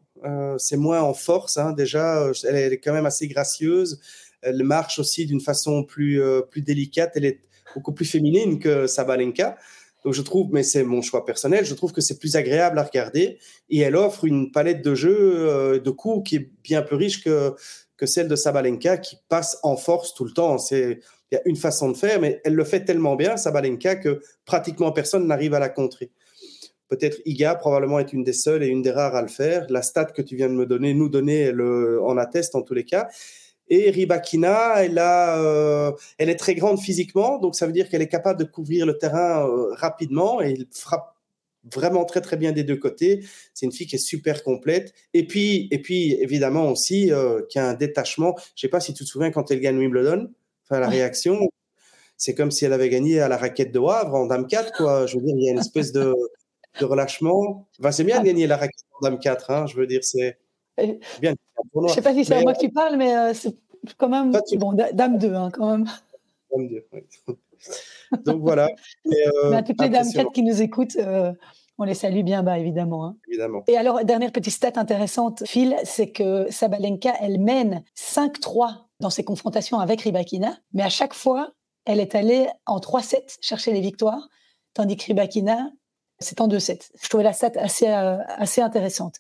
c'est 0.59 0.77
moins 0.77 1.03
en 1.03 1.13
force. 1.13 1.59
Hein. 1.59 1.73
Déjà, 1.73 2.31
elle 2.49 2.73
est 2.73 2.79
quand 2.79 2.93
même 2.93 3.07
assez 3.07 3.27
gracieuse. 3.27 4.01
Elle 4.43 4.63
marche 4.63 5.01
aussi 5.01 5.27
d'une 5.27 5.41
façon 5.41 5.83
plus, 5.83 6.21
plus 6.51 6.63
délicate. 6.63 7.13
Elle 7.17 7.25
est 7.25 7.41
beaucoup 7.75 7.93
plus 7.93 8.07
féminine 8.07 8.59
que 8.59 8.87
Sabalenka. 8.87 9.57
Donc 10.05 10.13
je 10.13 10.23
trouve, 10.23 10.49
mais 10.53 10.63
c'est 10.63 10.85
mon 10.85 11.01
choix 11.01 11.25
personnel, 11.25 11.65
je 11.65 11.75
trouve 11.75 11.93
que 11.93 12.03
c'est 12.03 12.19
plus 12.19 12.37
agréable 12.37 12.79
à 12.79 12.83
regarder 12.83 13.39
et 13.71 13.79
elle 13.79 13.97
offre 13.97 14.27
une 14.27 14.53
palette 14.53 14.83
de 14.83 14.95
jeux, 14.95 15.49
euh, 15.49 15.81
de 15.81 15.91
coups 15.91 16.29
qui 16.29 16.37
est 16.37 16.51
bien 16.63 16.83
plus 16.83 16.97
riche 16.97 17.25
que, 17.25 17.55
que 17.97 18.05
celle 18.05 18.29
de 18.29 18.37
Sabalenka 18.37 18.99
qui 18.99 19.17
passe 19.29 19.59
en 19.63 19.77
force 19.77 20.13
tout 20.15 20.25
le 20.25 20.33
temps. 20.33 20.59
C'est, 20.59 21.01
il 21.33 21.35
y 21.35 21.39
a 21.39 21.43
une 21.47 21.57
façon 21.57 21.91
de 21.91 21.97
faire, 21.97 22.21
mais 22.21 22.43
elle 22.45 22.55
le 22.55 22.65
fait 22.65 22.85
tellement 22.85 23.17
bien, 23.17 23.39
Sabalenka, 23.39 23.97
que 23.97 24.21
pratiquement 24.45 24.93
personne 24.93 25.27
n'arrive 25.27 25.55
à 25.55 25.59
la 25.59 25.71
contrer. 25.71 26.11
Peut-être 26.89 27.19
Iga 27.25 27.55
probablement 27.55 27.99
est 27.99 28.13
une 28.13 28.25
des 28.25 28.35
seules 28.35 28.63
et 28.63 28.67
une 28.67 28.83
des 28.83 28.91
rares 28.91 29.15
à 29.15 29.23
le 29.23 29.29
faire. 29.29 29.67
La 29.71 29.81
stat 29.81 30.07
que 30.07 30.23
tu 30.23 30.37
viens 30.37 30.49
de 30.49 30.55
me 30.55 30.67
donner, 30.67 30.93
nous 30.93 31.09
donner, 31.09 31.51
en 31.51 32.19
atteste 32.19 32.55
en 32.55 32.63
tous 32.63 32.75
les 32.75 32.85
cas. 32.85 33.09
Et 33.69 33.91
Ribakina, 33.91 34.85
elle, 34.85 34.99
a, 34.99 35.39
euh, 35.41 35.93
elle 36.19 36.29
est 36.29 36.37
très 36.37 36.55
grande 36.55 36.79
physiquement, 36.79 37.39
donc 37.39 37.55
ça 37.55 37.67
veut 37.67 37.73
dire 37.73 37.89
qu'elle 37.89 38.03
est 38.03 38.09
capable 38.09 38.39
de 38.39 38.45
couvrir 38.45 38.87
le 38.87 38.99
terrain 38.99 39.49
euh, 39.49 39.73
rapidement 39.75 40.43
et 40.43 40.53
elle 40.53 40.67
frappe 40.71 41.15
vraiment 41.73 42.05
très 42.05 42.21
très 42.21 42.37
bien 42.37 42.53
des 42.53 42.63
deux 42.65 42.77
côtés. 42.77 43.25
C'est 43.55 43.67
une 43.67 43.73
fille 43.73 43.87
qui 43.87 43.97
est 43.97 43.99
super 43.99 44.43
complète. 44.43 44.93
Et 45.15 45.27
puis, 45.27 45.69
et 45.71 45.81
puis 45.81 46.13
évidemment 46.21 46.71
aussi, 46.71 47.11
euh, 47.13 47.43
qui 47.49 47.59
a 47.59 47.69
un 47.71 47.75
détachement. 47.75 48.35
Je 48.55 48.63
sais 48.63 48.69
pas 48.69 48.81
si 48.81 48.93
tu 48.95 49.05
te 49.05 49.09
souviens 49.09 49.31
quand 49.31 49.51
elle 49.51 49.61
gagne 49.61 49.79
Wimbledon, 49.79 50.31
enfin 50.65 50.81
la 50.81 50.89
réaction, 50.89 51.39
c'est 52.17 52.35
comme 52.35 52.51
si 52.51 52.65
elle 52.65 52.73
avait 52.73 52.91
gagné 52.91 53.21
à 53.21 53.29
la 53.29 53.37
raquette 53.37 53.73
de 53.73 53.81
Havre 53.81 54.15
en 54.15 54.27
Dame 54.27 54.47
4, 54.47 54.73
quoi. 54.77 55.07
Je 55.07 55.17
veux 55.19 55.23
dire, 55.25 55.35
il 55.37 55.45
y 55.45 55.49
a 55.49 55.53
une 55.53 55.59
espèce 55.59 55.93
de, 55.93 56.15
de 56.81 56.85
relâchement. 56.85 57.69
Enfin, 57.81 57.93
c'est 57.93 58.05
bien 58.05 58.21
de 58.21 58.27
gagner 58.27 58.47
la 58.47 58.57
raquette 58.57 58.85
en 59.01 59.05
Dame 59.05 59.19
4, 59.19 59.51
hein, 59.51 59.67
je 59.67 59.77
veux 59.77 59.87
dire, 59.87 60.05
c'est. 60.05 60.39
Bien, 60.77 61.35
je 61.75 61.81
ne 61.81 61.89
sais 61.89 62.03
pas 62.03 62.15
si 62.15 62.25
c'est 62.25 62.35
à 62.35 62.41
moi 62.41 62.55
que 62.55 62.61
tu 62.61 62.71
parles, 62.71 62.97
mais 62.97 63.17
euh, 63.17 63.35
c'est 63.35 63.57
quand 63.97 64.09
même. 64.09 64.33
Bon, 64.57 64.73
Dame 64.73 65.19
2, 65.19 65.35
hein, 65.35 65.51
quand 65.53 65.71
même. 65.71 65.85
Dame 66.51 66.69
2, 66.69 66.87
oui. 66.93 67.01
Donc 68.25 68.41
voilà. 68.41 68.69
euh, 69.07 69.51
mais 69.51 69.57
à 69.57 69.63
toutes 69.63 69.81
les 69.81 69.89
Dames 69.89 70.11
4 70.13 70.33
qui 70.33 70.43
nous 70.43 70.63
écoutent, 70.63 70.97
euh, 70.97 71.33
on 71.79 71.85
les 71.85 71.95
salue 71.95 72.23
bien 72.23 72.43
bas, 72.43 72.59
évidemment. 72.59 73.07
Hein. 73.07 73.17
Évidemment. 73.29 73.65
Et 73.67 73.77
alors, 73.77 74.05
dernière 74.05 74.33
petite 74.33 74.53
stat 74.53 74.73
intéressante, 74.77 75.43
Phil, 75.47 75.77
c'est 75.85 76.11
que 76.11 76.47
Sabalenka, 76.51 77.15
elle 77.21 77.41
mène 77.41 77.83
5-3 77.97 78.87
dans 79.01 79.11
ses 79.11 79.25
confrontations 79.25 79.81
avec 79.81 80.03
Rybakina, 80.03 80.57
mais 80.73 80.83
à 80.83 80.89
chaque 80.89 81.15
fois, 81.15 81.53
elle 81.85 82.01
est 82.01 82.15
allée 82.15 82.47
en 82.67 82.79
3-7 82.79 83.39
chercher 83.41 83.73
les 83.73 83.81
victoires, 83.81 84.29
tandis 84.73 84.97
que 84.97 85.07
Rybakina, 85.07 85.71
c'est 86.19 86.41
en 86.41 86.49
2-7. 86.49 86.91
Je 87.03 87.09
trouvais 87.09 87.25
la 87.25 87.33
stat 87.33 87.53
assez, 87.57 87.89
euh, 87.89 88.19
assez 88.29 88.61
intéressante. 88.61 89.17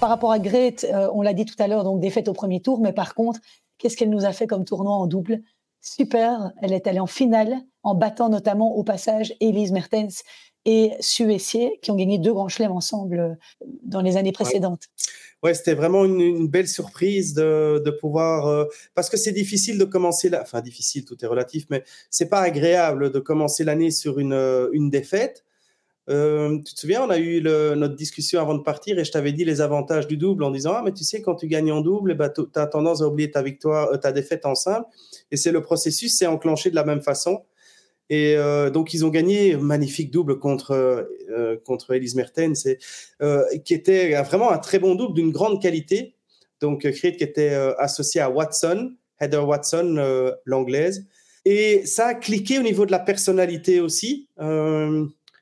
Par 0.00 0.08
rapport 0.08 0.32
à 0.32 0.38
Grete, 0.38 0.84
euh, 0.84 1.10
on 1.12 1.20
l'a 1.20 1.34
dit 1.34 1.44
tout 1.44 1.56
à 1.58 1.68
l'heure, 1.68 1.84
donc 1.84 2.00
défaite 2.00 2.28
au 2.28 2.32
premier 2.32 2.62
tour, 2.62 2.80
mais 2.80 2.94
par 2.94 3.14
contre, 3.14 3.38
qu'est-ce 3.76 3.98
qu'elle 3.98 4.08
nous 4.08 4.24
a 4.24 4.32
fait 4.32 4.46
comme 4.46 4.64
tournoi 4.64 4.94
en 4.94 5.06
double? 5.06 5.42
Super, 5.82 6.52
elle 6.62 6.72
est 6.72 6.86
allée 6.86 7.00
en 7.00 7.06
finale 7.06 7.58
en 7.82 7.94
battant 7.94 8.30
notamment 8.30 8.74
au 8.76 8.82
passage 8.82 9.34
Elise 9.40 9.72
Mertens 9.72 10.22
et 10.64 10.92
Suessier 11.00 11.78
qui 11.82 11.90
ont 11.90 11.96
gagné 11.96 12.18
deux 12.18 12.32
grands 12.32 12.48
chelems 12.48 12.72
ensemble 12.72 13.18
euh, 13.20 13.66
dans 13.82 14.00
les 14.00 14.16
années 14.16 14.32
précédentes. 14.32 14.84
Ouais, 15.42 15.52
c'était 15.52 15.74
vraiment 15.74 16.06
une, 16.06 16.48
belle 16.48 16.68
surprise 16.68 17.34
de, 17.34 17.82
de 17.84 17.90
pouvoir 17.90 18.46
euh, 18.46 18.64
parce 18.94 19.10
que 19.10 19.18
c'est 19.18 19.32
difficile 19.32 19.76
de 19.76 19.84
commencer 19.84 20.30
la, 20.30 20.40
enfin 20.40 20.62
difficile, 20.62 21.04
tout 21.04 21.22
est 21.22 21.28
relatif, 21.28 21.66
mais 21.68 21.84
c'est 22.08 22.28
pas 22.28 22.40
agréable 22.40 23.10
de 23.10 23.18
commencer 23.18 23.64
l'année 23.64 23.90
sur 23.90 24.18
une, 24.18 24.68
une 24.72 24.88
défaite. 24.88 25.44
Euh, 26.08 26.58
tu 26.64 26.74
te 26.74 26.80
souviens, 26.80 27.04
on 27.04 27.10
a 27.10 27.18
eu 27.18 27.40
notre 27.42 27.94
discussion 27.94 28.40
avant 28.40 28.54
de 28.54 28.62
partir 28.62 28.98
et 28.98 29.04
je 29.04 29.12
t'avais 29.12 29.32
dit 29.32 29.44
les 29.44 29.60
avantages 29.60 30.06
du 30.06 30.16
double 30.16 30.42
en 30.44 30.50
disant 30.50 30.74
Ah, 30.74 30.82
mais 30.84 30.92
tu 30.92 31.04
sais, 31.04 31.22
quand 31.22 31.34
tu 31.36 31.46
gagnes 31.46 31.72
en 31.72 31.80
double, 31.80 32.12
eh 32.12 32.14
ben, 32.14 32.30
tu 32.30 32.42
as 32.54 32.66
tendance 32.66 33.02
à 33.02 33.06
oublier 33.06 33.30
ta 33.30 33.42
victoire, 33.42 33.90
euh, 33.92 33.96
ta 33.96 34.12
défaite 34.12 34.46
en 34.46 34.54
simple. 34.54 34.86
Et 35.30 35.36
c'est 35.36 35.52
le 35.52 35.62
processus, 35.62 36.16
c'est 36.16 36.26
enclenché 36.26 36.70
de 36.70 36.74
la 36.74 36.84
même 36.84 37.02
façon. 37.02 37.42
Et 38.08 38.34
euh, 38.36 38.70
donc, 38.70 38.92
ils 38.92 39.04
ont 39.04 39.10
gagné 39.10 39.56
magnifique 39.56 40.10
double 40.10 40.40
contre, 40.40 40.72
euh, 41.30 41.56
contre 41.64 41.94
Elise 41.94 42.16
Mertens, 42.16 42.66
qui 43.64 43.74
était 43.74 44.20
vraiment 44.22 44.50
un 44.50 44.58
très 44.58 44.80
bon 44.80 44.96
double 44.96 45.14
d'une 45.14 45.30
grande 45.30 45.62
qualité. 45.62 46.16
Donc, 46.60 46.90
Creed 46.90 47.16
qui 47.16 47.24
était 47.24 47.54
associé 47.78 48.20
à 48.20 48.28
Watson, 48.28 48.94
Heather 49.20 49.46
Watson, 49.46 50.34
l'anglaise. 50.44 51.06
Et 51.44 51.86
ça 51.86 52.08
a 52.08 52.14
cliqué 52.14 52.58
au 52.58 52.62
niveau 52.62 52.84
de 52.84 52.90
la 52.90 52.98
personnalité 52.98 53.80
aussi. 53.80 54.28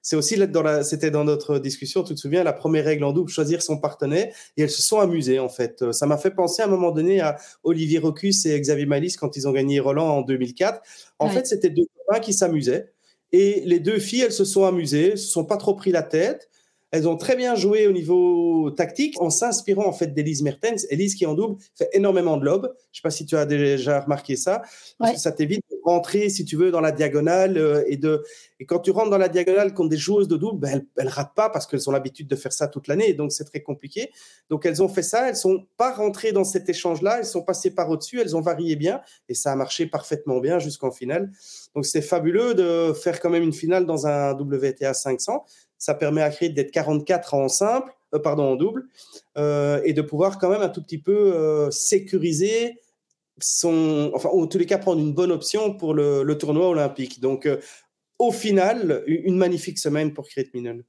C'est 0.02 0.16
aussi 0.16 0.36
dans 0.36 0.82
c'était 0.82 1.10
dans 1.10 1.24
notre 1.24 1.58
discussion, 1.58 2.02
tu 2.02 2.14
te 2.14 2.20
souviens, 2.20 2.44
la 2.44 2.52
première 2.52 2.84
règle 2.84 3.04
en 3.04 3.12
double, 3.12 3.30
choisir 3.30 3.62
son 3.62 3.78
partenaire, 3.78 4.32
et 4.56 4.62
elles 4.62 4.70
se 4.70 4.82
sont 4.82 5.00
amusées 5.00 5.38
en 5.38 5.48
fait. 5.48 5.82
Euh, 5.82 5.92
ça 5.92 6.06
m'a 6.06 6.18
fait 6.18 6.30
penser 6.30 6.62
à 6.62 6.66
un 6.66 6.68
moment 6.68 6.90
donné 6.90 7.20
à 7.20 7.36
Olivier 7.62 7.98
Rocus 7.98 8.46
et 8.46 8.60
Xavier 8.60 8.86
Malice 8.86 9.16
quand 9.16 9.36
ils 9.36 9.48
ont 9.48 9.52
gagné 9.52 9.80
Roland 9.80 10.08
en 10.08 10.22
2004. 10.22 10.80
En 11.18 11.28
fait, 11.28 11.46
c'était 11.46 11.70
deux 11.70 11.86
copains 11.96 12.20
qui 12.20 12.32
s'amusaient, 12.32 12.92
et 13.32 13.62
les 13.66 13.80
deux 13.80 13.98
filles, 13.98 14.22
elles 14.22 14.32
se 14.32 14.44
sont 14.44 14.64
amusées, 14.64 15.16
se 15.16 15.28
sont 15.28 15.44
pas 15.44 15.56
trop 15.56 15.74
pris 15.74 15.90
la 15.90 16.02
tête. 16.02 16.48
Elles 16.90 17.06
ont 17.06 17.16
très 17.16 17.36
bien 17.36 17.54
joué 17.54 17.86
au 17.86 17.92
niveau 17.92 18.70
tactique 18.70 19.20
en 19.20 19.30
s'inspirant 19.30 19.86
en 19.86 19.92
fait 19.92 20.14
d'Elise 20.14 20.42
Mertens. 20.42 20.86
Elise 20.90 21.14
qui 21.14 21.26
en 21.26 21.34
double 21.34 21.60
fait 21.74 21.88
énormément 21.92 22.36
de 22.36 22.44
lobes. 22.44 22.72
Je 22.92 22.98
sais 22.98 23.02
pas 23.02 23.10
si 23.10 23.26
tu 23.26 23.36
as 23.36 23.44
déjà 23.44 24.00
remarqué 24.00 24.36
ça. 24.36 24.62
Parce 24.98 25.12
que 25.12 25.18
ça 25.18 25.32
t'évite 25.32 25.62
de 25.70 25.76
rentrer, 25.84 26.28
si 26.30 26.44
tu 26.44 26.56
veux, 26.56 26.70
dans 26.70 26.80
la 26.80 26.92
diagonale 26.92 27.58
euh, 27.58 27.84
et 27.86 27.96
de 27.96 28.22
et 28.60 28.66
quand 28.66 28.80
tu 28.80 28.90
rentres 28.90 29.10
dans 29.10 29.18
la 29.18 29.28
diagonale 29.28 29.72
contre 29.74 29.90
des 29.90 29.96
joueuses 29.96 30.28
de 30.28 30.36
double, 30.36 30.58
ben, 30.58 30.68
elles, 30.72 30.86
elles 30.96 31.08
ratent 31.08 31.34
pas 31.34 31.48
parce 31.48 31.66
qu'elles 31.66 31.88
ont 31.88 31.92
l'habitude 31.92 32.26
de 32.26 32.36
faire 32.36 32.52
ça 32.52 32.68
toute 32.68 32.88
l'année. 32.88 33.12
Donc 33.12 33.32
c'est 33.32 33.44
très 33.44 33.62
compliqué. 33.62 34.10
Donc 34.48 34.64
elles 34.64 34.82
ont 34.82 34.88
fait 34.88 35.02
ça. 35.02 35.28
Elles 35.28 35.36
sont 35.36 35.66
pas 35.76 35.92
rentrées 35.92 36.32
dans 36.32 36.44
cet 36.44 36.68
échange-là. 36.68 37.18
Elles 37.18 37.26
sont 37.26 37.42
passées 37.42 37.70
par 37.70 37.90
au-dessus. 37.90 38.20
Elles 38.20 38.34
ont 38.34 38.40
varié 38.40 38.76
bien 38.76 39.02
et 39.28 39.34
ça 39.34 39.52
a 39.52 39.56
marché 39.56 39.86
parfaitement 39.86 40.40
bien 40.40 40.58
jusqu'en 40.58 40.90
finale. 40.90 41.30
Donc 41.74 41.84
c'était 41.84 42.02
fabuleux 42.02 42.54
de 42.54 42.92
faire 42.94 43.20
quand 43.20 43.30
même 43.30 43.42
une 43.42 43.52
finale 43.52 43.84
dans 43.84 44.06
un 44.06 44.32
WTA 44.32 44.94
500 44.94 45.44
ça 45.78 45.94
permet 45.94 46.22
à 46.22 46.30
Creed 46.30 46.54
d'être 46.54 46.72
44 46.72 47.34
en 47.34 47.48
simple, 47.48 47.92
euh, 48.14 48.18
pardon, 48.18 48.52
en 48.52 48.56
double, 48.56 48.86
euh, 49.36 49.80
et 49.84 49.92
de 49.92 50.02
pouvoir 50.02 50.38
quand 50.38 50.50
même 50.50 50.62
un 50.62 50.68
tout 50.68 50.82
petit 50.82 50.98
peu 50.98 51.32
euh, 51.34 51.70
sécuriser 51.70 52.80
son, 53.40 54.10
enfin, 54.14 54.28
en 54.30 54.46
tous 54.46 54.58
les 54.58 54.66
cas, 54.66 54.78
prendre 54.78 55.00
une 55.00 55.14
bonne 55.14 55.30
option 55.30 55.74
pour 55.74 55.94
le, 55.94 56.36
tournoi 56.38 56.68
olympique. 56.68 57.20
Donc, 57.20 57.48
au 58.18 58.32
final, 58.32 59.04
une 59.06 59.36
magnifique 59.36 59.78
semaine 59.78 60.12
pour 60.12 60.26
Creed 60.28 60.50
Minen 60.54 60.82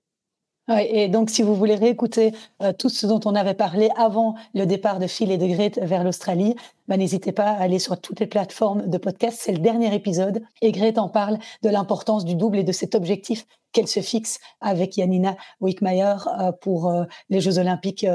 et 0.77 1.07
donc, 1.07 1.29
si 1.29 1.41
vous 1.41 1.55
voulez 1.55 1.75
réécouter 1.75 2.33
euh, 2.61 2.73
tout 2.73 2.89
ce 2.89 3.07
dont 3.07 3.19
on 3.25 3.35
avait 3.35 3.53
parlé 3.53 3.89
avant 3.97 4.35
le 4.53 4.65
départ 4.65 4.99
de 4.99 5.07
Phil 5.07 5.31
et 5.31 5.37
de 5.37 5.47
Grete 5.47 5.79
vers 5.81 6.03
l'Australie, 6.03 6.55
bah, 6.87 6.97
n'hésitez 6.97 7.31
pas 7.31 7.49
à 7.49 7.61
aller 7.61 7.79
sur 7.79 7.99
toutes 7.99 8.19
les 8.19 8.27
plateformes 8.27 8.87
de 8.87 8.97
podcast. 8.97 9.39
C'est 9.41 9.51
le 9.51 9.59
dernier 9.59 9.93
épisode 9.93 10.41
et 10.61 10.71
Grete 10.71 10.97
en 10.97 11.09
parle 11.09 11.39
de 11.63 11.69
l'importance 11.69 12.25
du 12.25 12.35
double 12.35 12.59
et 12.59 12.63
de 12.63 12.71
cet 12.71 12.95
objectif 12.95 13.45
qu'elle 13.71 13.87
se 13.87 13.99
fixe 13.99 14.39
avec 14.61 14.93
Janina 14.95 15.35
Wickmeyer 15.61 16.15
euh, 16.39 16.51
pour 16.51 16.89
euh, 16.89 17.05
les 17.29 17.41
Jeux 17.41 17.59
Olympiques, 17.59 18.05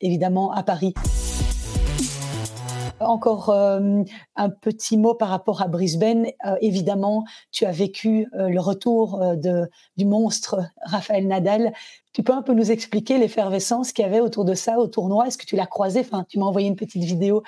évidemment, 0.00 0.52
à 0.52 0.62
Paris. 0.62 0.94
Encore 3.00 3.50
euh, 3.50 4.02
un 4.34 4.50
petit 4.50 4.96
mot 4.96 5.14
par 5.14 5.28
rapport 5.28 5.62
à 5.62 5.68
Brisbane. 5.68 6.26
Euh, 6.46 6.56
évidemment, 6.60 7.24
tu 7.52 7.64
as 7.64 7.70
vécu 7.70 8.26
euh, 8.34 8.48
le 8.48 8.60
retour 8.60 9.22
du 9.96 10.04
monstre 10.04 10.60
Raphaël 10.82 11.26
Nadal. 11.26 11.72
Tu 12.12 12.22
peux 12.24 12.32
un 12.32 12.42
peu 12.42 12.54
nous 12.54 12.72
expliquer 12.72 13.18
l'effervescence 13.18 13.92
qu'il 13.92 14.04
y 14.04 14.08
avait 14.08 14.20
autour 14.20 14.44
de 14.44 14.54
ça 14.54 14.78
au 14.78 14.88
tournoi? 14.88 15.28
Est-ce 15.28 15.38
que 15.38 15.46
tu 15.46 15.54
l'as 15.54 15.66
croisé? 15.66 16.00
Enfin, 16.00 16.24
tu 16.28 16.38
m'as 16.38 16.46
envoyé 16.46 16.66
une 16.66 16.74
petite 16.74 17.04
vidéo 17.04 17.44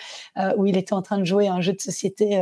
où 0.56 0.66
il 0.66 0.76
était 0.76 0.92
en 0.92 1.02
train 1.02 1.18
de 1.18 1.24
jouer 1.24 1.48
un 1.48 1.60
jeu 1.60 1.72
de 1.72 1.80
société 1.80 2.40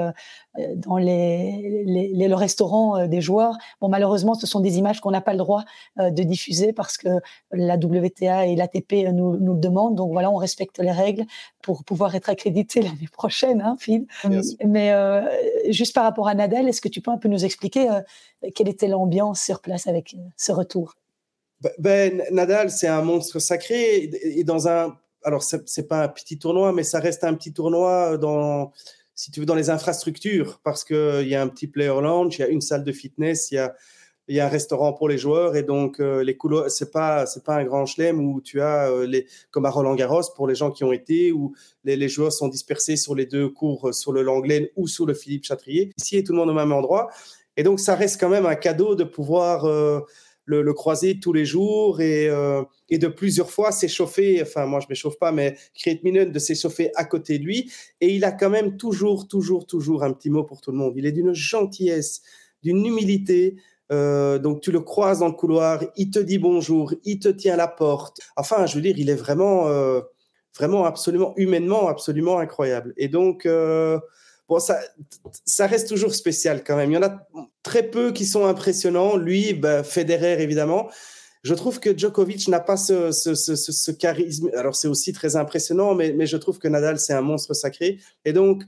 dans 0.76 0.96
les, 0.96 1.84
les, 1.86 2.28
le 2.28 2.34
restaurant 2.34 3.06
des 3.06 3.20
joueurs. 3.20 3.56
Bon, 3.80 3.88
malheureusement, 3.88 4.34
ce 4.34 4.46
sont 4.46 4.60
des 4.60 4.78
images 4.78 5.00
qu'on 5.00 5.10
n'a 5.10 5.20
pas 5.20 5.32
le 5.32 5.38
droit 5.38 5.64
de 5.98 6.22
diffuser 6.22 6.72
parce 6.72 6.96
que 6.96 7.08
la 7.52 7.76
WTA 7.76 8.46
et 8.46 8.56
l'ATP 8.56 9.12
nous, 9.12 9.36
nous 9.36 9.54
le 9.54 9.60
demandent. 9.60 9.94
Donc 9.94 10.12
voilà, 10.12 10.30
on 10.30 10.36
respecte 10.36 10.78
les 10.78 10.92
règles 10.92 11.24
pour 11.62 11.84
pouvoir 11.84 12.14
être 12.14 12.28
accrédité 12.28 12.82
l'année 12.82 13.08
prochaine, 13.12 13.60
hein, 13.60 13.76
Phil. 13.78 14.06
Mais 14.64 14.92
juste 15.68 15.94
par 15.94 16.04
rapport 16.04 16.28
à 16.28 16.34
Nadal, 16.34 16.68
est-ce 16.68 16.80
que 16.80 16.88
tu 16.88 17.00
peux 17.00 17.10
un 17.10 17.18
peu 17.18 17.28
nous 17.28 17.44
expliquer 17.44 17.88
quelle 18.54 18.68
était 18.68 18.88
l'ambiance 18.88 19.40
sur 19.40 19.60
place 19.60 19.86
avec 19.86 20.16
ce 20.36 20.52
retour? 20.52 20.94
Ben, 21.78 22.22
Nadal, 22.30 22.70
c'est 22.70 22.86
un 22.86 23.02
monstre 23.02 23.38
sacré. 23.38 24.10
Et 24.22 24.44
dans 24.44 24.68
un. 24.68 24.96
Alors, 25.24 25.42
c'est 25.42 25.88
pas 25.88 26.04
un 26.04 26.08
petit 26.08 26.38
tournoi, 26.38 26.72
mais 26.72 26.84
ça 26.84 27.00
reste 27.00 27.24
un 27.24 27.34
petit 27.34 27.52
tournoi 27.52 28.16
dans, 28.18 28.72
si 29.18 29.32
tu 29.32 29.40
veux, 29.40 29.46
dans 29.46 29.56
les 29.56 29.68
infrastructures, 29.68 30.60
parce 30.62 30.84
qu'il 30.84 31.26
y 31.26 31.34
a 31.34 31.42
un 31.42 31.48
petit 31.48 31.66
player 31.66 31.88
lounge, 31.88 32.38
il 32.38 32.42
y 32.42 32.44
a 32.44 32.48
une 32.48 32.60
salle 32.60 32.84
de 32.84 32.92
fitness, 32.92 33.50
il 33.50 33.56
y 33.56 33.58
a, 33.58 33.74
y 34.28 34.38
a 34.38 34.46
un 34.46 34.48
restaurant 34.48 34.92
pour 34.92 35.08
les 35.08 35.18
joueurs, 35.18 35.56
et 35.56 35.64
donc 35.64 35.98
euh, 35.98 36.22
les 36.22 36.36
couloirs, 36.36 36.70
c'est 36.70 36.92
pas, 36.92 37.26
c'est 37.26 37.42
pas 37.42 37.56
un 37.56 37.64
grand 37.64 37.84
chelem 37.84 38.20
où 38.20 38.40
tu 38.40 38.60
as 38.60 38.88
euh, 38.92 39.08
les, 39.08 39.26
comme 39.50 39.66
à 39.66 39.70
Roland 39.70 39.96
Garros 39.96 40.22
pour 40.36 40.46
les 40.46 40.54
gens 40.54 40.70
qui 40.70 40.84
ont 40.84 40.92
été, 40.92 41.32
où 41.32 41.52
les, 41.82 42.08
joueurs 42.08 42.32
sont 42.32 42.46
dispersés 42.46 42.94
sur 42.94 43.16
les 43.16 43.26
deux 43.26 43.48
cours, 43.48 43.92
sur 43.92 44.12
le 44.12 44.22
Langlaine 44.22 44.68
ou 44.76 44.86
sur 44.86 45.04
le 45.04 45.14
Philippe 45.14 45.42
Chatrier. 45.42 45.92
Ici, 45.98 46.22
tout 46.22 46.32
le 46.32 46.38
monde 46.38 46.50
au 46.50 46.54
même 46.54 46.70
endroit, 46.70 47.10
et 47.56 47.64
donc 47.64 47.80
ça 47.80 47.96
reste 47.96 48.20
quand 48.20 48.28
même 48.28 48.46
un 48.46 48.54
cadeau 48.54 48.94
de 48.94 49.02
pouvoir 49.02 49.64
euh, 49.64 49.98
le, 50.48 50.72
croiser 50.72 51.20
tous 51.20 51.32
les 51.32 51.44
jours 51.44 52.00
et, 52.00 52.28
euh, 52.28 52.62
et 52.88 52.98
de 52.98 53.08
plusieurs 53.08 53.50
fois 53.50 53.70
s'échauffer. 53.70 54.40
Enfin, 54.42 54.66
moi, 54.66 54.80
je 54.80 54.86
m'échauffe 54.88 55.18
pas, 55.18 55.32
mais 55.32 55.56
Create 55.74 56.02
Minen 56.02 56.32
de 56.32 56.38
s'échauffer 56.38 56.90
à 56.94 57.04
côté 57.04 57.38
de 57.38 57.44
lui. 57.44 57.70
Et 58.00 58.14
il 58.14 58.24
a 58.24 58.32
quand 58.32 58.50
même 58.50 58.76
toujours, 58.76 59.28
toujours, 59.28 59.66
toujours 59.66 60.02
un 60.02 60.12
petit 60.12 60.30
mot 60.30 60.44
pour 60.44 60.60
tout 60.60 60.72
le 60.72 60.78
monde. 60.78 60.94
Il 60.96 61.06
est 61.06 61.12
d'une 61.12 61.34
gentillesse, 61.34 62.22
d'une 62.62 62.84
humilité. 62.84 63.56
Euh, 63.90 64.38
donc 64.38 64.60
tu 64.60 64.72
le 64.72 64.80
croises 64.80 65.20
dans 65.20 65.28
le 65.28 65.32
couloir, 65.32 65.82
il 65.96 66.10
te 66.10 66.18
dit 66.18 66.36
bonjour, 66.36 66.92
il 67.04 67.18
te 67.18 67.28
tient 67.28 67.56
la 67.56 67.68
porte. 67.68 68.20
Enfin, 68.36 68.66
je 68.66 68.74
veux 68.74 68.82
dire, 68.82 68.94
il 68.98 69.08
est 69.08 69.14
vraiment, 69.14 69.68
euh, 69.68 70.00
vraiment 70.54 70.84
absolument 70.84 71.32
humainement, 71.36 71.88
absolument 71.88 72.38
incroyable. 72.38 72.92
Et 72.96 73.08
donc, 73.08 73.46
bon, 74.48 74.58
ça, 74.58 75.66
reste 75.66 75.88
toujours 75.88 76.14
spécial 76.14 76.64
quand 76.64 76.76
même. 76.76 76.90
Il 76.90 76.94
y 76.94 76.98
en 76.98 77.02
a 77.02 77.28
très 77.62 77.82
peu 77.82 78.12
qui 78.12 78.26
sont 78.26 78.46
impressionnants. 78.46 79.16
Lui, 79.16 79.52
ben, 79.54 79.82
Federer, 79.82 80.42
évidemment. 80.42 80.88
Je 81.44 81.54
trouve 81.54 81.78
que 81.78 81.96
Djokovic 81.96 82.48
n'a 82.48 82.60
pas 82.60 82.76
ce, 82.76 83.90
charisme. 83.92 84.50
Alors, 84.56 84.74
c'est 84.74 84.88
aussi 84.88 85.12
très 85.12 85.36
impressionnant, 85.36 85.94
mais, 85.94 86.26
je 86.26 86.36
trouve 86.36 86.58
que 86.58 86.68
Nadal, 86.68 86.98
c'est 86.98 87.14
un 87.14 87.20
monstre 87.20 87.54
sacré. 87.54 88.00
Et 88.24 88.32
donc, 88.32 88.64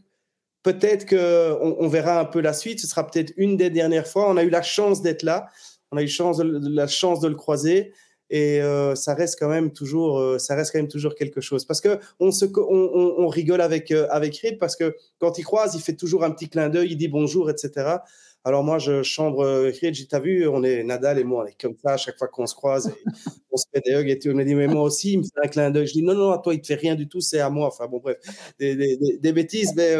peut-être 0.62 1.08
qu'on 1.08 1.76
on 1.78 1.88
verra 1.88 2.20
un 2.20 2.24
peu 2.24 2.40
la 2.40 2.52
suite. 2.52 2.80
Ce 2.80 2.86
sera 2.86 3.06
peut-être 3.06 3.32
une 3.36 3.56
des 3.56 3.70
dernières 3.70 4.06
fois. 4.06 4.30
On 4.30 4.36
a 4.36 4.44
eu 4.44 4.50
la 4.50 4.62
chance 4.62 5.02
d'être 5.02 5.22
là. 5.22 5.48
On 5.90 5.96
a 5.96 6.02
eu 6.02 6.08
la 6.08 6.86
chance 6.86 7.20
de 7.20 7.28
le 7.28 7.34
croiser 7.34 7.92
et 8.30 8.62
euh, 8.62 8.94
ça 8.94 9.14
reste 9.14 9.38
quand 9.38 9.48
même 9.48 9.72
toujours 9.72 10.18
euh, 10.18 10.38
ça 10.38 10.54
reste 10.54 10.72
quand 10.72 10.78
même 10.78 10.88
toujours 10.88 11.14
quelque 11.14 11.40
chose. 11.40 11.64
Parce 11.64 11.80
que 11.80 11.98
on 12.20 12.30
se 12.30 12.46
on, 12.56 13.28
rigole 13.28 13.60
avec 13.60 13.90
euh, 13.90 14.06
avec 14.10 14.36
Reed 14.38 14.58
parce 14.58 14.76
que 14.76 14.96
quand 15.18 15.38
il 15.38 15.44
croise 15.44 15.74
il 15.74 15.80
fait 15.80 15.96
toujours 15.96 16.24
un 16.24 16.30
petit 16.30 16.48
clin 16.48 16.68
d'œil 16.68 16.92
il 16.92 16.96
dit 16.96 17.08
bonjour 17.08 17.50
etc 17.50 17.96
alors 18.44 18.64
moi 18.64 18.78
je 18.78 19.02
chambre 19.02 19.44
Reed 19.80 19.94
j'ai 19.94 20.06
t'as 20.06 20.20
vu 20.20 20.48
on 20.48 20.62
est 20.62 20.82
Nadal 20.84 21.18
et 21.18 21.24
moi 21.24 21.44
on 21.44 21.46
est 21.46 21.60
comme 21.60 21.76
ça 21.82 21.92
à 21.92 21.96
chaque 21.96 22.18
fois 22.18 22.28
qu'on 22.28 22.46
se 22.46 22.54
croise 22.54 22.92
on 23.52 23.56
se 23.56 23.66
fait 23.72 23.82
des 23.84 23.92
hugs 23.92 24.08
et 24.08 24.18
on 24.30 24.34
me 24.34 24.44
dit 24.44 24.54
mais 24.54 24.66
moi 24.68 24.82
aussi 24.82 25.12
il 25.12 25.18
me 25.18 25.24
fait 25.24 25.44
un 25.44 25.48
clin 25.48 25.70
d'œil. 25.70 25.86
Je 25.86 25.92
dis 25.94 26.02
non 26.02 26.14
non 26.14 26.30
à 26.30 26.38
toi 26.38 26.54
il 26.54 26.60
te 26.60 26.66
fait 26.68 26.74
rien 26.74 26.94
du 26.94 27.08
tout 27.08 27.20
c'est 27.20 27.40
à 27.40 27.50
moi. 27.50 27.68
Enfin 27.68 27.86
bon 27.86 27.98
bref 27.98 28.18
des, 28.58 28.76
des, 28.76 29.18
des, 29.18 29.32
bêtises 29.32 29.72
mais, 29.76 29.94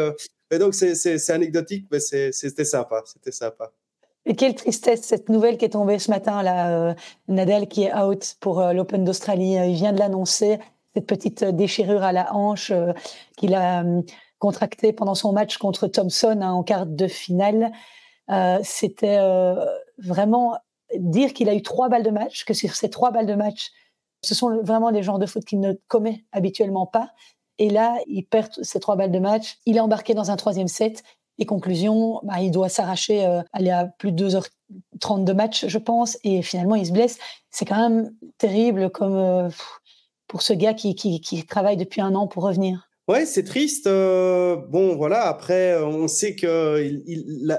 mais 0.49 0.59
donc 0.59 0.73
c'est 0.73 1.29
anecdotique 1.29 1.87
mais 1.91 1.99
c'était 1.99 2.65
sympa 2.65 3.03
c'était 3.05 3.31
sympa 3.31 3.71
et 4.25 4.35
quelle 4.35 4.55
tristesse 4.55 5.01
cette 5.01 5.29
nouvelle 5.29 5.57
qui 5.57 5.65
est 5.65 5.69
tombée 5.69 5.99
ce 5.99 6.11
matin 6.11 6.43
là, 6.43 6.69
euh, 6.69 6.93
Nadal 7.27 7.67
qui 7.67 7.83
est 7.83 7.95
out 7.95 8.35
pour 8.39 8.59
euh, 8.59 8.73
l'Open 8.73 9.03
d'Australie. 9.03 9.57
Euh, 9.57 9.65
il 9.65 9.75
vient 9.75 9.93
de 9.93 9.99
l'annoncer 9.99 10.59
cette 10.93 11.07
petite 11.07 11.43
déchirure 11.43 12.03
à 12.03 12.11
la 12.11 12.35
hanche 12.35 12.73
qu'il 13.37 13.55
a 13.55 13.85
contractée 14.39 14.91
pendant 14.91 15.15
son 15.15 15.31
match 15.31 15.57
contre 15.57 15.87
Thompson 15.87 16.39
hein, 16.41 16.51
en 16.51 16.63
quart 16.63 16.85
de 16.85 17.07
finale. 17.07 17.71
C'était 18.61 19.19
vraiment 19.97 20.57
dire 20.97 21.33
qu'il 21.33 21.47
a 21.47 21.55
eu 21.55 21.61
trois 21.61 21.87
balles 21.87 22.03
de 22.03 22.09
match, 22.09 22.43
que 22.43 22.53
sur 22.53 22.75
ces 22.75 22.89
trois 22.89 23.11
balles 23.11 23.25
de 23.25 23.35
match, 23.35 23.71
ce 24.21 24.35
sont 24.35 24.61
vraiment 24.63 24.89
les 24.89 25.01
genres 25.01 25.17
de 25.17 25.25
fautes 25.25 25.45
qu'il 25.45 25.61
ne 25.61 25.73
commet 25.87 26.25
habituellement 26.33 26.85
pas. 26.85 27.11
Et 27.57 27.69
là, 27.69 27.97
il 28.07 28.23
perd 28.23 28.51
ces 28.63 28.81
trois 28.81 28.97
balles 28.97 29.11
de 29.11 29.19
match. 29.19 29.59
Il 29.65 29.77
est 29.77 29.81
embarqué 29.81 30.13
dans 30.13 30.29
un 30.29 30.35
troisième 30.35 30.67
set. 30.67 31.03
Et 31.41 31.45
conclusion, 31.47 32.19
bah, 32.21 32.35
il 32.39 32.51
doit 32.51 32.69
s'arracher, 32.69 33.25
euh, 33.25 33.41
aller 33.51 33.71
à 33.71 33.87
plus 33.97 34.11
de 34.11 34.29
2h30 34.29 35.23
de 35.23 35.33
match, 35.33 35.65
je 35.67 35.77
pense, 35.79 36.19
et 36.23 36.43
finalement 36.43 36.75
il 36.75 36.85
se 36.85 36.91
blesse. 36.91 37.17
C'est 37.49 37.65
quand 37.65 37.89
même 37.89 38.13
terrible 38.37 38.91
comme 38.91 39.15
euh, 39.15 39.49
pour 40.27 40.43
ce 40.43 40.53
gars 40.53 40.75
qui, 40.75 41.43
travaille 41.49 41.77
depuis 41.77 41.99
un 41.99 42.13
an 42.13 42.27
pour 42.27 42.43
revenir. 42.43 42.87
Ouais, 43.07 43.25
c'est 43.25 43.43
triste. 43.43 43.87
Euh, 43.87 44.55
bon, 44.55 44.95
voilà. 44.95 45.23
Après, 45.23 45.81
on 45.81 46.07
sait 46.07 46.35
que 46.35 47.01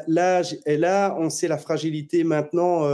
l'âge 0.06 0.56
est 0.64 0.76
là. 0.76 1.16
On 1.18 1.28
sait 1.28 1.48
la 1.48 1.58
fragilité 1.58 2.22
maintenant 2.22 2.86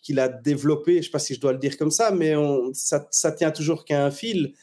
qu'il 0.00 0.20
a 0.20 0.28
développée. 0.28 0.92
Je 0.92 0.98
ne 0.98 1.02
sais 1.02 1.10
pas 1.10 1.18
si 1.18 1.34
je 1.34 1.40
dois 1.40 1.52
le 1.52 1.58
dire 1.58 1.76
comme 1.76 1.90
ça, 1.90 2.12
mais 2.12 2.34
ça 2.72 3.32
tient 3.32 3.50
toujours 3.50 3.84
qu'à 3.84 4.04
un 4.04 4.12
fil 4.12 4.54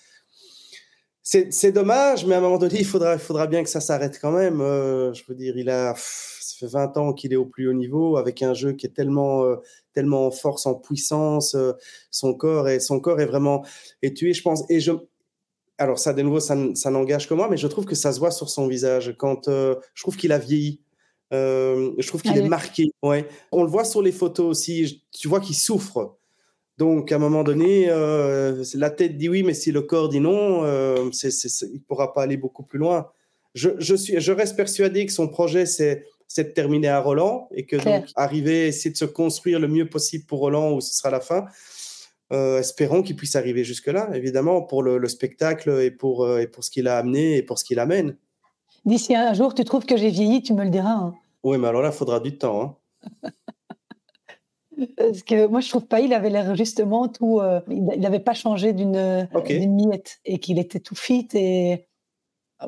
c'est 1.24 1.72
dommage, 1.72 2.26
mais 2.26 2.36
à 2.36 2.40
un 2.40 2.42
moment 2.42 2.58
donné, 2.58 2.80
il 2.80 2.86
faudra, 2.86 3.14
il 3.14 3.20
faudra 3.20 3.46
bien 3.46 3.64
que 3.64 3.70
ça 3.70 3.80
s'arrête 3.80 4.18
quand 4.20 4.32
même. 4.32 4.60
Euh, 4.60 5.14
je 5.14 5.24
veux 5.28 5.36
dire, 5.36 5.56
il 5.56 5.70
a, 5.70 5.94
ça 5.96 6.56
fait 6.58 6.66
20 6.66 6.98
ans 6.98 7.14
qu'il 7.14 7.32
est 7.32 7.36
au 7.36 7.46
plus 7.46 7.68
haut 7.68 7.74
niveau 7.74 8.18
avec 8.18 8.42
un 8.42 8.56
jeu 8.56 8.74
qui 8.74 8.88
est 8.88 8.92
tellement, 8.92 9.44
euh, 9.44 9.58
tellement 9.94 10.26
en 10.26 10.32
force, 10.32 10.66
en 10.66 10.74
puissance. 10.74 11.54
Euh, 11.54 11.74
son 12.10 12.34
corps 12.34 12.68
est, 12.70 12.80
son 12.80 13.00
corps 13.00 13.22
est 13.22 13.26
vraiment 13.28 13.64
est 14.02 14.18
tué, 14.18 14.34
je 14.34 14.42
pense. 14.42 14.64
Et 14.70 14.80
je, 14.80 14.94
alors 15.78 16.00
ça, 16.00 16.14
de 16.14 16.24
nouveau, 16.24 16.40
ça, 16.40 16.58
ça 16.74 16.90
n'engage 16.90 17.30
que 17.30 17.36
moi, 17.36 17.48
mais 17.50 17.58
je 17.58 17.68
trouve 17.68 17.86
que 17.86 17.96
ça 17.96 18.14
se 18.14 18.20
voit 18.20 18.32
sur 18.32 18.50
son 18.50 18.68
visage. 18.68 19.16
Quand 19.18 19.48
je 19.48 20.02
trouve 20.02 20.18
qu'il 20.18 20.32
a 20.32 20.40
vieilli. 20.40 20.82
je 21.32 22.08
trouve 22.08 22.24
qu'il 22.24 22.38
est 22.38 22.48
marqué. 22.48 22.92
Ouais. 23.04 23.28
On 23.52 23.64
le 23.64 23.70
voit 23.70 23.86
sur 23.86 24.02
les 24.02 24.12
photos 24.12 24.48
aussi. 24.48 25.04
Tu 25.12 25.28
vois 25.28 25.40
qu'il 25.40 25.56
souffre. 25.56 26.18
Donc, 26.82 27.12
à 27.12 27.18
un 27.18 27.20
moment 27.20 27.44
donné, 27.44 27.86
euh, 27.90 28.64
la 28.74 28.90
tête 28.90 29.16
dit 29.16 29.30
oui, 29.30 29.44
mais 29.44 29.54
si 29.54 29.72
le 29.72 29.84
corps 29.84 30.10
dit 30.10 30.20
non, 30.20 30.64
euh, 30.64 31.12
il 31.14 31.74
ne 31.74 31.78
pourra 31.88 32.12
pas 32.12 32.24
aller 32.24 32.38
beaucoup 32.38 32.64
plus 32.64 32.80
loin. 32.80 33.12
Je, 33.54 33.96
suis, 33.96 34.20
je 34.20 34.32
reste 34.32 34.56
persuadé 34.56 35.06
que 35.06 35.12
son 35.12 35.28
projet, 35.28 35.68
c'est 35.68 36.08
de 36.36 36.42
terminer 36.42 36.88
à 36.88 37.00
Roland 37.00 37.48
et 37.54 37.68
que 37.68 37.76
donc 37.76 38.06
arriver, 38.16 38.66
essayer 38.66 38.90
de 38.90 38.98
se 38.98 39.06
construire 39.06 39.60
le 39.60 39.68
mieux 39.68 39.88
possible 39.90 40.26
pour 40.26 40.40
Roland 40.40 40.72
où 40.74 40.82
ce 40.82 40.96
sera 40.96 41.12
la 41.12 41.20
fin. 41.20 41.46
espérons 42.32 43.04
qu'il 43.04 43.16
puisse 43.16 43.36
arriver 43.36 43.64
jusque-là, 43.64 44.10
évidemment, 44.16 44.64
pour 44.64 44.82
le, 44.82 45.08
spectacle 45.08 45.70
et 45.84 45.92
pour, 45.92 46.40
et 46.40 46.48
pour 46.48 46.64
ce 46.64 46.72
qu'il 46.72 46.88
a 46.88 46.98
amené 46.98 47.38
et 47.38 47.44
pour 47.44 47.60
ce 47.60 47.64
qu'il 47.64 47.78
amène. 47.78 48.18
D'ici 48.86 49.16
un 49.16 49.36
jour, 49.36 49.54
tu 49.54 49.64
trouves 49.66 49.86
que 49.86 49.98
j'ai 49.98 50.10
vieilli, 50.10 50.42
tu 50.42 50.56
me 50.56 50.64
le 50.64 50.72
diras. 50.72 50.96
Hein. 50.96 51.14
Oui, 51.44 51.60
mais 51.60 51.68
alors 51.68 51.84
là, 51.84 51.90
il 51.90 51.96
faudra 51.96 52.20
du 52.20 52.40
temps. 52.40 52.80
Hein. 53.24 53.30
Parce 54.98 55.24
que 55.24 55.48
moi, 55.48 55.60
je 55.60 55.70
trouve 55.70 55.86
pas, 55.86 56.00
il 56.00 56.14
avait 56.14 56.30
l'air 56.30 56.56
justement 56.56 57.08
tout. 57.08 57.40
Euh, 57.40 57.60
il 57.70 57.84
n'avait 57.84 58.20
pas 58.20 58.34
changé 58.34 58.74
d'une 58.74 59.28
miette 59.88 60.20
et 60.26 60.40
qu'il 60.40 60.60
était 60.60 60.80
tout 60.80 60.96
fit. 60.96 61.28
Et... 61.34 61.88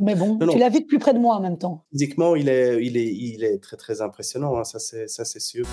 Mais 0.01 0.15
bon, 0.15 0.39
tu 0.39 0.57
l'as 0.57 0.69
vu 0.69 0.81
de 0.81 0.85
plus 0.85 0.99
près 0.99 1.13
de 1.13 1.19
moi 1.19 1.35
en 1.35 1.39
même 1.39 1.57
temps. 1.57 1.83
Physiquement, 1.91 2.35
il 2.35 2.49
est, 2.49 2.83
il 2.83 2.97
est, 2.97 3.13
il 3.13 3.43
est 3.43 3.61
très, 3.61 3.77
très 3.77 4.01
impressionnant, 4.01 4.57
hein, 4.57 4.63
ça 4.63 4.79
c'est 4.79 5.39
sûr. 5.39 5.65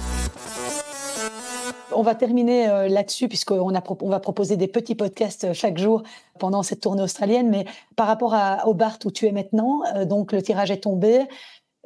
On 1.92 2.02
va 2.02 2.14
terminer 2.14 2.68
euh, 2.68 2.88
là-dessus, 2.88 3.28
puisqu'on 3.28 3.75
on 3.75 4.09
va 4.09 4.20
proposer 4.20 4.56
des 4.56 4.68
petits 4.68 4.94
podcasts 4.94 5.44
euh, 5.44 5.54
chaque 5.54 5.78
jour 5.78 6.02
pendant 6.38 6.62
cette 6.62 6.80
tournée 6.80 7.02
australienne. 7.02 7.50
Mais 7.50 7.64
par 7.97 8.06
rapport 8.06 8.35
à, 8.35 8.66
au 8.68 8.75
Bart 8.75 8.99
où 9.04 9.11
tu 9.11 9.26
es 9.26 9.32
maintenant, 9.32 9.82
donc 10.06 10.32
le 10.32 10.42
tirage 10.42 10.70
est 10.70 10.82
tombé. 10.82 11.26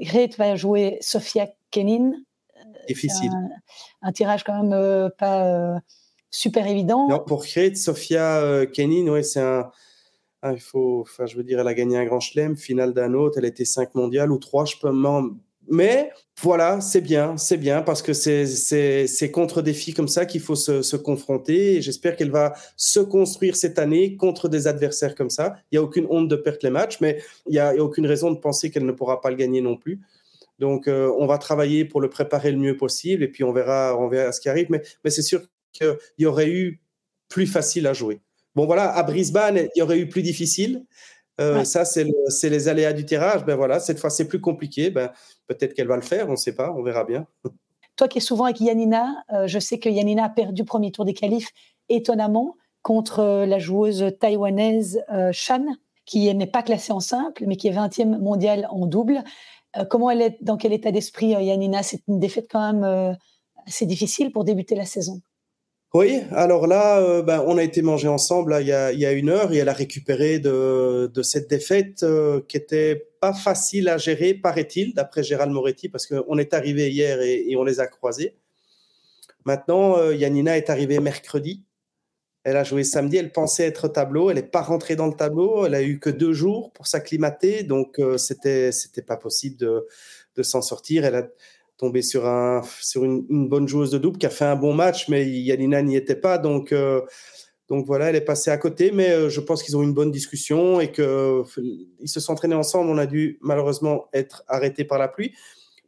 Grete 0.01 0.37
va 0.39 0.57
jouer 0.57 0.99
Sophia 1.01 1.49
Kenin, 1.71 2.13
difficile. 2.87 3.31
Un, 4.03 4.13
tirage 4.13 4.45
quand 4.45 4.63
même 4.63 4.73
euh, 4.73 5.09
pas 5.17 5.45
euh, 5.47 5.79
super 6.31 6.67
évident. 6.67 7.09
Non, 7.09 7.21
pour 7.21 7.45
créer 7.45 7.75
Sofia 7.75 8.39
euh, 8.39 8.67
Kenin, 8.67 9.09
ouais, 9.09 9.23
c'est 9.23 9.41
un, 9.41 9.71
il 10.45 10.61
faut, 10.61 11.01
enfin, 11.03 11.27
je 11.27 11.37
veux 11.37 11.45
dire, 11.45 11.61
elle 11.61 11.69
a 11.69 11.75
gagné 11.75 11.97
un 11.97 12.05
grand 12.05 12.21
chelem, 12.21 12.57
finale 12.57 12.93
d'un 12.93 13.15
autre, 13.15 13.39
elle 13.39 13.47
était 13.47 13.65
5 13.65 13.95
mondiales 13.95 14.31
ou 14.31 14.39
3, 14.39 14.65
je 14.67 14.77
peux 14.77 14.91
mais 15.69 16.11
voilà, 16.43 16.81
c'est 16.81 17.01
bien, 17.01 17.37
c'est 17.37 17.57
bien 17.57 17.83
parce 17.83 18.03
que 18.03 18.13
c'est 18.13 19.31
contre 19.31 19.63
des 19.63 19.73
filles 19.73 19.95
comme 19.95 20.09
ça 20.09 20.27
qu'il 20.27 20.41
faut 20.41 20.57
se, 20.57 20.83
se, 20.83 20.97
confronter. 20.97 21.77
Et 21.77 21.83
j'espère 21.83 22.17
qu'elle 22.17 22.31
va 22.31 22.55
se 22.77 23.01
construire 23.01 23.57
cette 23.57 23.79
année 23.79 24.17
contre 24.17 24.49
des 24.49 24.67
adversaires 24.67 25.15
comme 25.15 25.31
ça. 25.31 25.57
Il 25.71 25.77
n'y 25.77 25.79
a 25.79 25.83
aucune 25.83 26.07
honte 26.11 26.29
de 26.29 26.37
perdre 26.37 26.59
les 26.63 26.71
matchs, 26.71 27.01
mais 27.01 27.23
il 27.47 27.53
n'y 27.53 27.59
a, 27.59 27.69
a, 27.69 27.77
aucune 27.77 28.07
raison 28.07 28.31
de 28.31 28.39
penser 28.39 28.71
qu'elle 28.71 28.85
ne 28.85 28.93
pourra 28.93 29.21
pas 29.21 29.31
le 29.31 29.37
gagner 29.37 29.61
non 29.61 29.77
plus. 29.77 30.01
Donc, 30.65 30.89
euh, 30.89 31.13
on 31.19 31.27
va 31.27 31.37
travailler 31.37 31.85
pour 31.85 32.01
le 32.01 32.09
préparer 32.09 32.51
le 32.51 32.57
mieux 32.57 32.75
possible 32.75 33.23
et 33.23 33.29
puis 33.29 33.45
on 33.45 33.53
verra, 33.53 33.99
on 33.99 34.09
verra 34.09 34.33
ce 34.33 34.41
qui 34.41 34.49
arrive. 34.49 34.69
Mais, 34.71 34.81
mais 35.05 35.11
c'est 35.11 35.21
sûr 35.21 35.43
qu'il 35.73 35.95
y 36.17 36.25
aurait 36.25 36.49
eu 36.49 36.81
plus 37.29 37.47
facile 37.47 37.87
à 37.87 37.93
jouer. 37.93 38.23
Bon, 38.55 38.65
voilà, 38.65 38.91
à 38.91 39.03
Brisbane, 39.03 39.59
il 39.59 39.79
y 39.79 39.83
aurait 39.83 39.99
eu 39.99 40.09
plus 40.09 40.23
difficile. 40.23 40.87
Euh, 41.39 41.65
ça, 41.65 41.85
c'est 41.85 42.49
les 42.49 42.69
aléas 42.69 42.95
du 42.95 43.05
tirage. 43.05 43.45
Ben 43.45 43.57
voilà, 43.57 43.79
cette 43.79 43.99
fois, 43.99 44.09
c'est 44.09 44.27
plus 44.27 44.41
compliqué. 44.41 44.89
Ben, 44.89 45.11
Peut-être 45.49 45.75
qu'elle 45.75 45.87
va 45.87 45.97
le 45.97 46.03
faire, 46.03 46.29
on 46.29 46.33
ne 46.33 46.37
sait 46.37 46.55
pas, 46.55 46.73
on 46.75 46.83
verra 46.83 47.05
bien. 47.05 47.27
Toi 47.97 48.09
qui 48.09 48.19
es 48.19 48.23
souvent 48.23 48.45
avec 48.45 48.59
Yanina, 48.63 49.23
euh, 49.35 49.47
je 49.47 49.59
sais 49.59 49.79
que 49.79 49.91
Yanina 49.91 50.25
a 50.25 50.29
perdu 50.31 50.63
le 50.63 50.67
premier 50.67 50.93
tour 50.93 51.05
des 51.05 51.13
qualifs 51.13 51.51
étonnamment 51.91 52.57
contre 52.81 53.45
la 53.45 53.59
joueuse 53.59 54.07
taïwanaise 54.19 55.05
Shan, 55.33 55.67
qui 56.07 56.33
n'est 56.35 56.47
pas 56.47 56.63
classée 56.63 56.93
en 56.93 57.01
simple, 57.01 57.45
mais 57.47 57.57
qui 57.57 57.69
est 57.69 57.73
20e 57.73 58.19
mondiale 58.19 58.67
en 58.71 58.87
double. 58.87 59.23
Euh, 59.77 59.85
comment 59.85 60.11
elle 60.11 60.23
est, 60.23 60.37
dans 60.41 60.57
quel 60.57 60.73
état 60.73 60.93
d'esprit, 60.93 61.35
euh, 61.35 61.41
Yanina? 61.41 61.83
C'est 61.83 62.01
une 62.09 62.21
défaite 62.21 62.47
quand 62.51 62.73
même 62.73 62.85
euh, 62.85 63.13
assez 63.67 63.87
difficile 63.87 64.33
pour 64.33 64.45
débuter 64.45 64.75
la 64.75 64.85
saison. 64.85 65.21
Oui, 65.95 66.23
alors 66.33 66.67
là, 66.67 67.23
ben, 67.23 67.45
on 67.47 67.57
a 67.57 67.63
été 67.63 67.81
manger 67.81 68.09
ensemble 68.09 68.57
il, 68.61 68.67
y 68.67 68.73
a, 68.73 69.13
une 69.13 69.29
heure 69.29 69.53
et 69.53 69.59
elle 69.59 69.69
a 69.69 69.73
récupéré 69.73 70.41
de, 70.41 71.09
cette 71.23 71.49
défaite 71.49 72.05
qui 72.49 72.57
était 72.57 73.11
pas 73.21 73.33
facile 73.33 73.89
à 73.89 73.97
gérer, 73.97 74.35
paraît-il, 74.35 74.93
d'après 74.93 75.23
Gérald 75.23 75.53
Moretti, 75.53 75.89
parce 75.89 76.09
qu'on 76.09 76.37
est 76.37 76.53
arrivé 76.53 76.91
hier 76.91 77.21
et, 77.21 77.49
et, 77.49 77.57
on 77.57 77.63
les 77.63 77.79
a 77.79 77.87
croisés. 77.87 78.35
Maintenant, 79.45 80.11
Yanina 80.11 80.57
est 80.57 80.69
arrivée 80.69 80.99
mercredi 80.99 81.63
elle 82.45 82.59
a 82.59 82.65
joué 82.65 82.85
samedi, 82.85 83.17
elle 83.17 83.33
pensait 83.33 83.65
être 83.65 83.87
au 83.87 83.89
tableau, 83.89 84.29
elle 84.29 84.37
n'est 84.37 84.43
pas 84.43 84.61
rentrée 84.61 84.97
dans 84.97 85.07
le 85.07 85.15
tableau, 85.15 85.65
elle 85.65 85.75
a 85.75 85.83
eu 85.83 85.99
que 85.99 86.11
deux 86.11 86.35
jours 86.35 86.71
pour 86.73 86.87
s'acclimater, 86.87 87.63
donc 87.63 87.99
euh, 87.99 88.19
c'était 88.19 88.71
pas 89.07 89.17
possible 89.17 89.57
de, 89.57 90.43
s'en 90.43 90.61
sortir. 90.61 91.07
Elle 91.07 91.15
a 91.15 91.29
tombé 91.79 92.03
sur 92.03 92.27
un 92.27 92.63
sur 92.81 93.05
une, 93.05 93.49
bonne 93.49 93.67
joueuse 93.67 93.91
de 93.91 93.99
double 93.99 94.19
qui 94.19 94.27
a 94.27 94.31
fait 94.31 94.45
un 94.45 94.57
bon 94.57 94.75
match, 94.75 95.09
mais 95.09 95.27
Yanina 95.27 95.81
n'y 95.83 95.97
était 95.97 96.17
pas, 96.17 96.37
donc 96.37 96.73
euh, 96.73 97.01
donc 97.69 97.87
voilà, 97.87 98.11
elle 98.11 98.17
est 98.17 98.21
passée 98.21 98.51
à 98.51 98.59
côté, 98.59 98.91
mais 98.93 99.11
euh, 99.11 99.31
je 99.31 99.41
pense 99.41 99.63
qu'ils 99.63 99.75
ont 99.79 99.81
eu 99.81 99.87
une 99.87 99.95
bonne 99.95 100.11
discussion 100.11 100.81
et 100.81 100.93
que 100.93 101.43
ils 102.01 102.09
se 102.09 102.21
sont 102.21 102.33
entraînés 102.33 102.55
ensemble. 102.55 102.91
On 102.91 102.99
a 102.99 103.07
dû 103.07 103.39
malheureusement 103.41 104.09
être 104.13 104.45
arrêtés 104.49 104.85
par 104.85 104.99
la 104.99 105.09
pluie, 105.09 105.33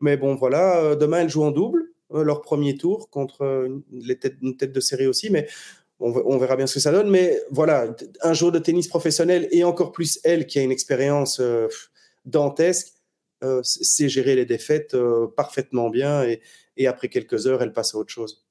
mais 0.00 0.16
bon 0.16 0.36
voilà, 0.36 0.96
demain 0.96 1.20
elles 1.20 1.28
jouent 1.28 1.44
en 1.44 1.50
double 1.50 1.92
leur 2.10 2.40
premier 2.40 2.76
tour 2.76 3.10
contre 3.10 3.68
les 3.90 4.18
une 4.40 4.56
tête 4.56 4.72
de 4.72 4.80
série 4.80 5.06
aussi, 5.06 5.28
mais 5.28 5.48
on, 6.00 6.38
verra 6.38 6.56
bien 6.56 6.66
ce 6.66 6.74
que 6.74 6.80
ça 6.80 6.92
donne. 6.92 7.10
Mais 7.10 7.40
voilà, 7.50 7.94
un 8.22 8.32
jour 8.34 8.52
de 8.52 8.58
tennis 8.58 8.88
professionnel 8.88 9.48
et 9.50 9.64
encore 9.64 9.92
plus 9.92 10.20
elle 10.24 10.46
qui 10.46 10.58
a 10.58 10.62
une 10.62 10.72
expérience 10.72 11.40
euh, 11.40 11.68
dantesque, 12.24 12.92
euh, 13.44 13.60
c'est 13.62 14.08
gérer 14.08 14.34
les 14.34 14.46
défaites 14.46 14.94
euh, 14.94 15.26
parfaitement 15.36 15.90
bien 15.90 16.22
et, 16.22 16.40
après 16.86 17.08
quelques 17.08 17.46
heures, 17.46 17.62
elle 17.62 17.72
passe 17.72 17.94
à 17.94 17.98
autre 17.98 18.12
chose. 18.12 18.44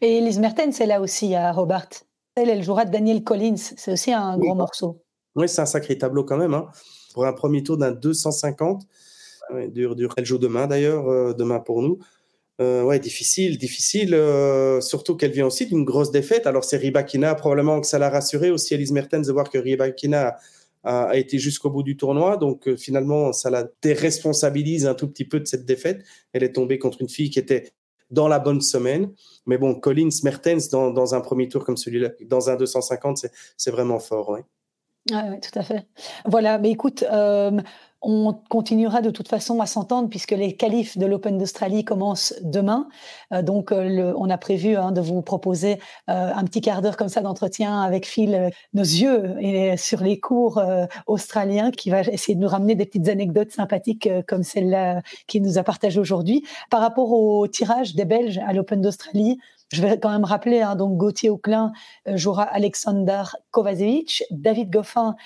Et 0.00 0.18
Elise 0.18 0.40
Mertens, 0.40 0.72
c'est 0.72 0.86
là 0.86 1.00
aussi 1.00 1.34
à 1.36 1.52
Robert. 1.52 1.88
Elle, 2.34 2.48
elle 2.48 2.64
jouera 2.64 2.84
de 2.84 2.90
Daniel 2.90 3.22
Collins. 3.22 3.56
C'est 3.56 3.92
aussi 3.92 4.12
un 4.12 4.36
gros 4.38 4.56
morceau. 4.56 5.04
Oui, 5.36 5.48
c'est 5.48 5.60
un 5.60 5.66
sacré 5.66 5.96
tableau 5.96 6.24
quand 6.24 6.36
même. 6.36 6.54
Hein. 6.54 6.68
Pour 7.12 7.26
un 7.26 7.32
premier 7.32 7.62
tour 7.62 7.76
d'un 7.76 7.92
250. 7.92 8.82
dur, 9.68 9.94
dur. 9.94 10.12
Elle 10.16 10.24
joue 10.24 10.38
demain 10.38 10.66
d'ailleurs, 10.66 11.34
demain 11.36 11.60
pour 11.60 11.80
nous. 11.80 12.00
Euh, 12.60 12.84
ouais, 12.84 13.00
difficile, 13.00 13.58
difficile, 13.58 14.14
euh, 14.14 14.80
surtout 14.80 15.16
qu'elle 15.16 15.32
vient 15.32 15.46
aussi 15.46 15.66
d'une 15.66 15.84
grosse 15.84 16.12
défaite. 16.12 16.46
Alors 16.46 16.62
c'est 16.62 16.76
Ribakina, 16.76 17.34
probablement 17.34 17.80
que 17.80 17.86
ça 17.86 17.98
l'a 17.98 18.10
rassuré 18.10 18.50
aussi 18.50 18.74
Elise 18.74 18.92
Mertens 18.92 19.26
de 19.26 19.32
voir 19.32 19.50
que 19.50 19.58
Ribakina 19.58 20.36
a, 20.84 21.04
a 21.06 21.16
été 21.16 21.38
jusqu'au 21.38 21.70
bout 21.70 21.82
du 21.82 21.96
tournoi. 21.96 22.36
Donc 22.36 22.68
euh, 22.68 22.76
finalement, 22.76 23.32
ça 23.32 23.50
la 23.50 23.66
déresponsabilise 23.82 24.86
un 24.86 24.94
tout 24.94 25.08
petit 25.08 25.24
peu 25.24 25.40
de 25.40 25.46
cette 25.46 25.64
défaite. 25.64 26.04
Elle 26.32 26.44
est 26.44 26.52
tombée 26.52 26.78
contre 26.78 27.00
une 27.00 27.08
fille 27.08 27.30
qui 27.30 27.40
était 27.40 27.72
dans 28.10 28.28
la 28.28 28.38
bonne 28.38 28.60
semaine. 28.60 29.12
Mais 29.46 29.58
bon, 29.58 29.74
Collins, 29.74 30.10
Mertens, 30.22 30.68
dans, 30.70 31.14
un 31.14 31.20
premier 31.20 31.48
tour 31.48 31.64
comme 31.64 31.76
celui-là, 31.76 32.10
dans 32.26 32.50
un 32.50 32.56
250, 32.56 33.26
c'est 33.56 33.70
vraiment 33.72 33.98
fort. 33.98 34.28
Ouais. 34.28 34.44
oui, 35.10 35.40
tout 35.40 35.58
à 35.58 35.64
fait. 35.64 35.86
Voilà, 36.24 36.58
mais 36.58 36.70
écoute, 36.70 37.02
on 38.04 38.34
continuera 38.48 39.00
de 39.00 39.10
toute 39.10 39.28
façon 39.28 39.60
à 39.60 39.66
s'entendre 39.66 40.08
puisque 40.08 40.32
les 40.32 40.54
qualifs 40.56 40.98
de 40.98 41.06
l'Open 41.06 41.38
d'Australie 41.38 41.84
commencent 41.84 42.34
demain. 42.42 42.88
Euh, 43.32 43.42
donc, 43.42 43.72
euh, 43.72 44.12
on 44.16 44.30
a 44.30 44.38
prévu 44.38 44.76
hein, 44.76 44.92
de 44.92 45.00
vous 45.00 45.22
proposer 45.22 45.78
euh, 46.10 46.30
un 46.34 46.44
petit 46.44 46.60
quart 46.60 46.82
d'heure 46.82 46.96
comme 46.96 47.08
ça 47.08 47.22
d'entretien 47.22 47.80
avec 47.80 48.06
Phil, 48.06 48.50
nos 48.74 48.82
yeux 48.82 49.36
et 49.40 49.76
sur 49.76 50.02
les 50.02 50.20
cours 50.20 50.62
australiens, 51.06 51.70
qui 51.70 51.90
va 51.90 52.00
essayer 52.02 52.34
de 52.34 52.40
nous 52.40 52.48
ramener 52.48 52.74
des 52.74 52.84
petites 52.84 53.08
anecdotes 53.08 53.50
sympathiques 53.50 54.08
comme 54.28 54.42
celle-là 54.42 55.02
qu'il 55.26 55.42
nous 55.42 55.58
a 55.58 55.62
partagée 55.62 55.98
aujourd'hui. 55.98 56.44
Par 56.70 56.80
rapport 56.80 57.12
au 57.12 57.46
tirage 57.48 57.94
des 57.94 58.04
Belges 58.04 58.38
à 58.46 58.52
l'Open 58.52 58.80
d'Australie, 58.80 59.38
je 59.74 59.82
vais 59.82 59.98
quand 59.98 60.10
même 60.10 60.24
rappeler, 60.24 60.62
hein, 60.62 60.76
donc 60.76 60.96
Gauthier 60.96 61.30
Auclin 61.30 61.72
jouera 62.06 62.44
Alexander 62.44 63.22
Kovacevic, 63.50 64.24
David 64.30 64.70
Goffin 64.70 65.16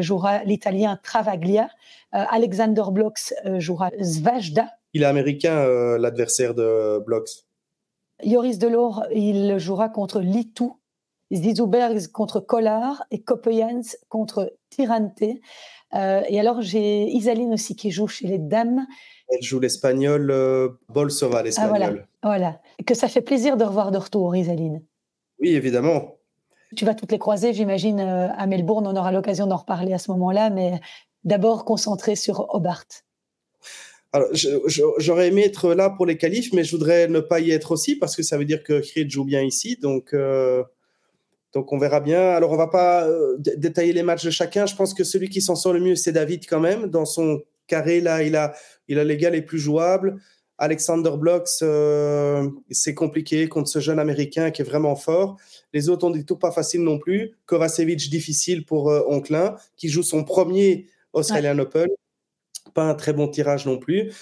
jouera 0.00 0.44
l'Italien 0.44 0.98
Travaglia, 1.02 1.68
euh, 2.14 2.24
Alexander 2.28 2.84
Blocks 2.92 3.34
euh, 3.44 3.58
jouera 3.58 3.90
Svajda. 4.00 4.68
Il 4.92 5.02
est 5.02 5.06
américain, 5.06 5.56
euh, 5.56 5.98
l'adversaire 5.98 6.54
de 6.54 7.02
Blocks. 7.04 7.44
Joris 8.24 8.58
Delors, 8.58 9.04
il 9.12 9.58
jouera 9.58 9.88
contre 9.88 10.20
Litou. 10.20 10.78
Zizoubergs 11.32 12.12
contre 12.12 12.38
Collard 12.38 13.02
et 13.10 13.22
Kopejans 13.22 13.82
contre 14.08 14.54
Tirante. 14.70 15.22
et 15.22 16.38
alors, 16.38 16.60
j'ai 16.60 17.08
Isaline 17.08 17.54
aussi 17.54 17.74
qui 17.74 17.90
joue 17.90 18.06
chez 18.06 18.28
les 18.28 18.38
dames. 18.38 18.86
Elle 19.28 19.42
joue 19.42 19.58
l'espagnol 19.58 20.32
Bolsova, 20.90 21.42
l'espagnol. 21.42 21.74
Ah, 21.74 21.78
voilà, 21.88 22.06
voilà. 22.24 22.60
Que 22.86 22.94
ça 22.94 23.06
fait 23.08 23.20
plaisir 23.20 23.56
de 23.56 23.64
revoir 23.64 23.90
de 23.90 23.98
retour, 23.98 24.34
Isaline. 24.34 24.82
Oui, 25.38 25.50
évidemment. 25.50 26.16
Tu 26.74 26.84
vas 26.84 26.94
toutes 26.94 27.12
les 27.12 27.18
croiser, 27.18 27.52
j'imagine, 27.52 28.00
à 28.00 28.46
Melbourne. 28.46 28.86
On 28.86 28.96
aura 28.96 29.12
l'occasion 29.12 29.46
d'en 29.46 29.58
reparler 29.58 29.92
à 29.92 29.98
ce 29.98 30.10
moment-là. 30.10 30.50
Mais 30.50 30.80
d'abord 31.22 31.64
concentré 31.64 32.16
sur 32.16 32.52
Hobart 32.54 32.86
alors, 34.14 34.28
j'aurais 34.98 35.26
aimé 35.26 35.42
être 35.42 35.74
là 35.74 35.90
pour 35.90 36.06
les 36.06 36.16
qualifs, 36.16 36.52
mais 36.52 36.62
je 36.62 36.70
voudrais 36.70 37.08
ne 37.08 37.18
pas 37.18 37.40
y 37.40 37.50
être 37.50 37.72
aussi 37.72 37.96
parce 37.96 38.14
que 38.14 38.22
ça 38.22 38.38
veut 38.38 38.44
dire 38.44 38.62
que 38.62 38.78
Creed 38.78 39.10
joue 39.10 39.24
bien 39.24 39.42
ici. 39.42 39.76
Donc, 39.82 40.14
euh, 40.14 40.62
donc 41.52 41.72
on 41.72 41.78
verra 41.78 41.98
bien. 41.98 42.20
Alors, 42.20 42.52
on 42.52 42.56
va 42.56 42.68
pas 42.68 43.08
euh, 43.08 43.36
détailler 43.38 43.92
les 43.92 44.04
matchs 44.04 44.24
de 44.24 44.30
chacun. 44.30 44.66
Je 44.66 44.76
pense 44.76 44.94
que 44.94 45.02
celui 45.02 45.30
qui 45.30 45.40
s'en 45.40 45.56
sort 45.56 45.72
le 45.72 45.80
mieux, 45.80 45.96
c'est 45.96 46.12
David 46.12 46.46
quand 46.48 46.60
même. 46.60 46.86
Dans 46.86 47.06
son 47.06 47.42
carré, 47.66 48.00
là, 48.00 48.22
il 48.22 48.36
a, 48.36 48.54
il 48.86 49.00
a 49.00 49.04
les 49.04 49.16
gars 49.16 49.30
les 49.30 49.42
plus 49.42 49.58
jouables. 49.58 50.20
Alexander 50.58 51.12
Blocks, 51.16 51.62
euh, 51.62 52.48
c'est 52.70 52.94
compliqué 52.94 53.48
contre 53.48 53.68
ce 53.68 53.80
jeune 53.80 53.98
Américain 53.98 54.50
qui 54.50 54.62
est 54.62 54.64
vraiment 54.64 54.96
fort. 54.96 55.36
Les 55.72 55.88
autres 55.88 56.06
ont 56.06 56.10
des 56.10 56.24
tours 56.24 56.38
pas 56.38 56.52
faciles 56.52 56.82
non 56.82 56.98
plus. 56.98 57.32
Kovacevic, 57.46 58.08
difficile 58.10 58.64
pour 58.64 58.86
Onklin, 59.08 59.56
qui 59.76 59.88
joue 59.88 60.02
son 60.02 60.24
premier 60.24 60.86
Australian 61.12 61.58
Open. 61.58 61.88
Pas 62.72 62.84
un 62.84 62.94
très 62.94 63.12
bon 63.12 63.28
tirage 63.28 63.66
non 63.66 63.78
plus. 63.78 64.12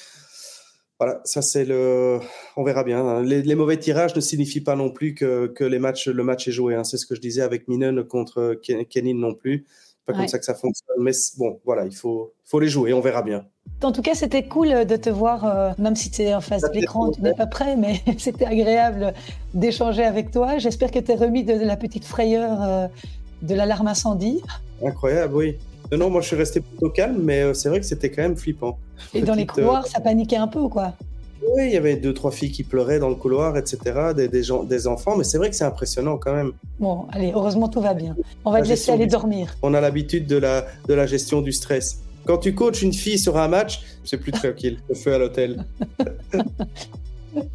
voilà, 0.98 1.20
ça 1.24 1.42
c'est 1.42 1.64
le. 1.64 2.20
On 2.56 2.64
verra 2.64 2.84
bien. 2.84 3.04
Hein. 3.04 3.22
Les, 3.22 3.54
mauvais 3.54 3.78
tirages 3.78 4.14
ne 4.14 4.20
signifient 4.20 4.62
pas 4.62 4.76
non 4.76 4.90
plus 4.90 5.14
que, 5.14 5.46
que 5.48 5.64
les 5.64 5.78
matchs, 5.78 6.08
le 6.08 6.24
match 6.24 6.48
est 6.48 6.52
joué. 6.52 6.74
Hein. 6.74 6.84
C'est 6.84 6.96
ce 6.96 7.06
que 7.06 7.14
je 7.14 7.20
disais 7.20 7.42
avec 7.42 7.68
Minen 7.68 8.04
contre 8.04 8.54
Kenin 8.88 9.14
non 9.14 9.34
plus. 9.34 9.66
Pas 10.06 10.14
comme 10.14 10.28
ça 10.28 10.38
que 10.38 10.44
ça 10.44 10.54
fonctionne. 10.54 10.96
Mais 11.00 11.12
bon, 11.38 11.60
voilà, 11.64 11.86
il 11.86 11.94
faut, 11.94 12.34
faut 12.44 12.60
les 12.60 12.68
jouer. 12.68 12.92
On 12.92 13.00
verra 13.00 13.22
bien. 13.22 13.46
En 13.82 13.90
tout 13.90 14.02
cas, 14.02 14.14
c'était 14.14 14.44
cool 14.44 14.86
de 14.86 14.96
te 14.96 15.10
voir, 15.10 15.44
euh, 15.44 15.72
même 15.78 15.96
si 15.96 16.10
tu 16.10 16.22
es 16.22 16.34
en 16.34 16.40
face 16.40 16.62
de 16.62 16.72
l'écran, 16.72 17.10
tu 17.10 17.20
n'es 17.20 17.34
pas 17.34 17.46
prêt, 17.46 17.76
mais 17.76 18.00
c'était 18.18 18.46
agréable 18.46 19.12
d'échanger 19.54 20.04
avec 20.04 20.30
toi. 20.30 20.58
J'espère 20.58 20.90
que 20.90 21.00
tu 21.00 21.10
es 21.10 21.16
remis 21.16 21.42
de, 21.42 21.54
la 21.54 21.76
petite 21.76 22.04
frayeur 22.04 22.62
euh, 22.62 22.86
de 23.42 23.54
l'alarme 23.54 23.88
incendie. 23.88 24.40
Incroyable, 24.84 25.34
oui. 25.34 25.56
Non, 25.90 26.10
moi 26.10 26.20
je 26.22 26.28
suis 26.28 26.36
resté 26.36 26.60
plutôt 26.60 26.90
calme, 26.90 27.20
mais 27.22 27.42
euh, 27.42 27.54
c'est 27.54 27.68
vrai 27.68 27.80
que 27.80 27.86
c'était 27.86 28.10
quand 28.10 28.22
même 28.22 28.36
flippant. 28.36 28.78
Et 29.14 29.20
dans 29.20 29.34
les 29.34 29.46
couloirs, 29.46 29.86
ça 29.86 30.00
paniquait 30.00 30.36
un 30.36 30.48
peu, 30.48 30.68
quoi 30.68 30.94
Oui, 31.42 31.64
il 31.66 31.72
y 31.72 31.76
avait 31.76 31.96
deux, 31.96 32.14
trois 32.14 32.30
filles 32.30 32.52
qui 32.52 32.62
pleuraient 32.62 33.00
dans 33.00 33.10
le 33.10 33.16
couloir, 33.16 33.58
etc., 33.58 33.78
des, 34.16 34.28
des, 34.28 34.42
gens, 34.42 34.62
des 34.62 34.86
enfants, 34.86 35.16
mais 35.16 35.24
c'est 35.24 35.38
vrai 35.38 35.50
que 35.50 35.56
c'est 35.56 35.64
impressionnant 35.64 36.16
quand 36.18 36.34
même. 36.34 36.52
Bon, 36.78 37.06
allez, 37.12 37.32
heureusement 37.34 37.68
tout 37.68 37.80
va 37.80 37.94
bien. 37.94 38.16
On 38.44 38.52
va 38.52 38.62
te 38.62 38.68
laisser 38.68 38.92
aller 38.92 39.06
dormir. 39.06 39.56
On 39.60 39.74
a 39.74 39.80
l'habitude 39.80 40.26
de 40.26 40.36
la, 40.36 40.66
de 40.86 40.94
la 40.94 41.06
gestion 41.06 41.42
du 41.42 41.52
stress. 41.52 41.98
Quand 42.24 42.38
tu 42.38 42.54
coaches 42.54 42.82
une 42.82 42.92
fille 42.92 43.18
sur 43.18 43.36
un 43.36 43.48
match, 43.48 43.82
c'est 44.04 44.18
plus 44.18 44.32
tranquille. 44.32 44.78
Le 44.88 44.94
feu 44.94 45.14
à 45.14 45.18
l'hôtel. 45.18 45.64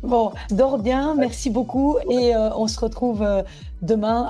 Bon, 0.02 0.32
dors 0.50 0.80
bien, 0.80 1.14
merci 1.16 1.50
beaucoup 1.50 1.98
et 2.10 2.36
euh, 2.36 2.50
on 2.56 2.68
se 2.68 2.80
retrouve 2.80 3.22
euh, 3.22 3.44
demain 3.82 4.24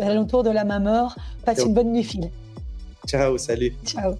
à 0.00 0.14
l'entour 0.14 0.42
de 0.42 0.50
la 0.50 0.64
même 0.64 0.86
heure. 0.86 1.16
Passe 1.44 1.64
une 1.64 1.74
bonne 1.74 1.92
nuit, 1.92 2.02
Phil. 2.02 2.30
Ciao, 3.06 3.38
salut. 3.38 3.74
Ciao. 3.84 4.14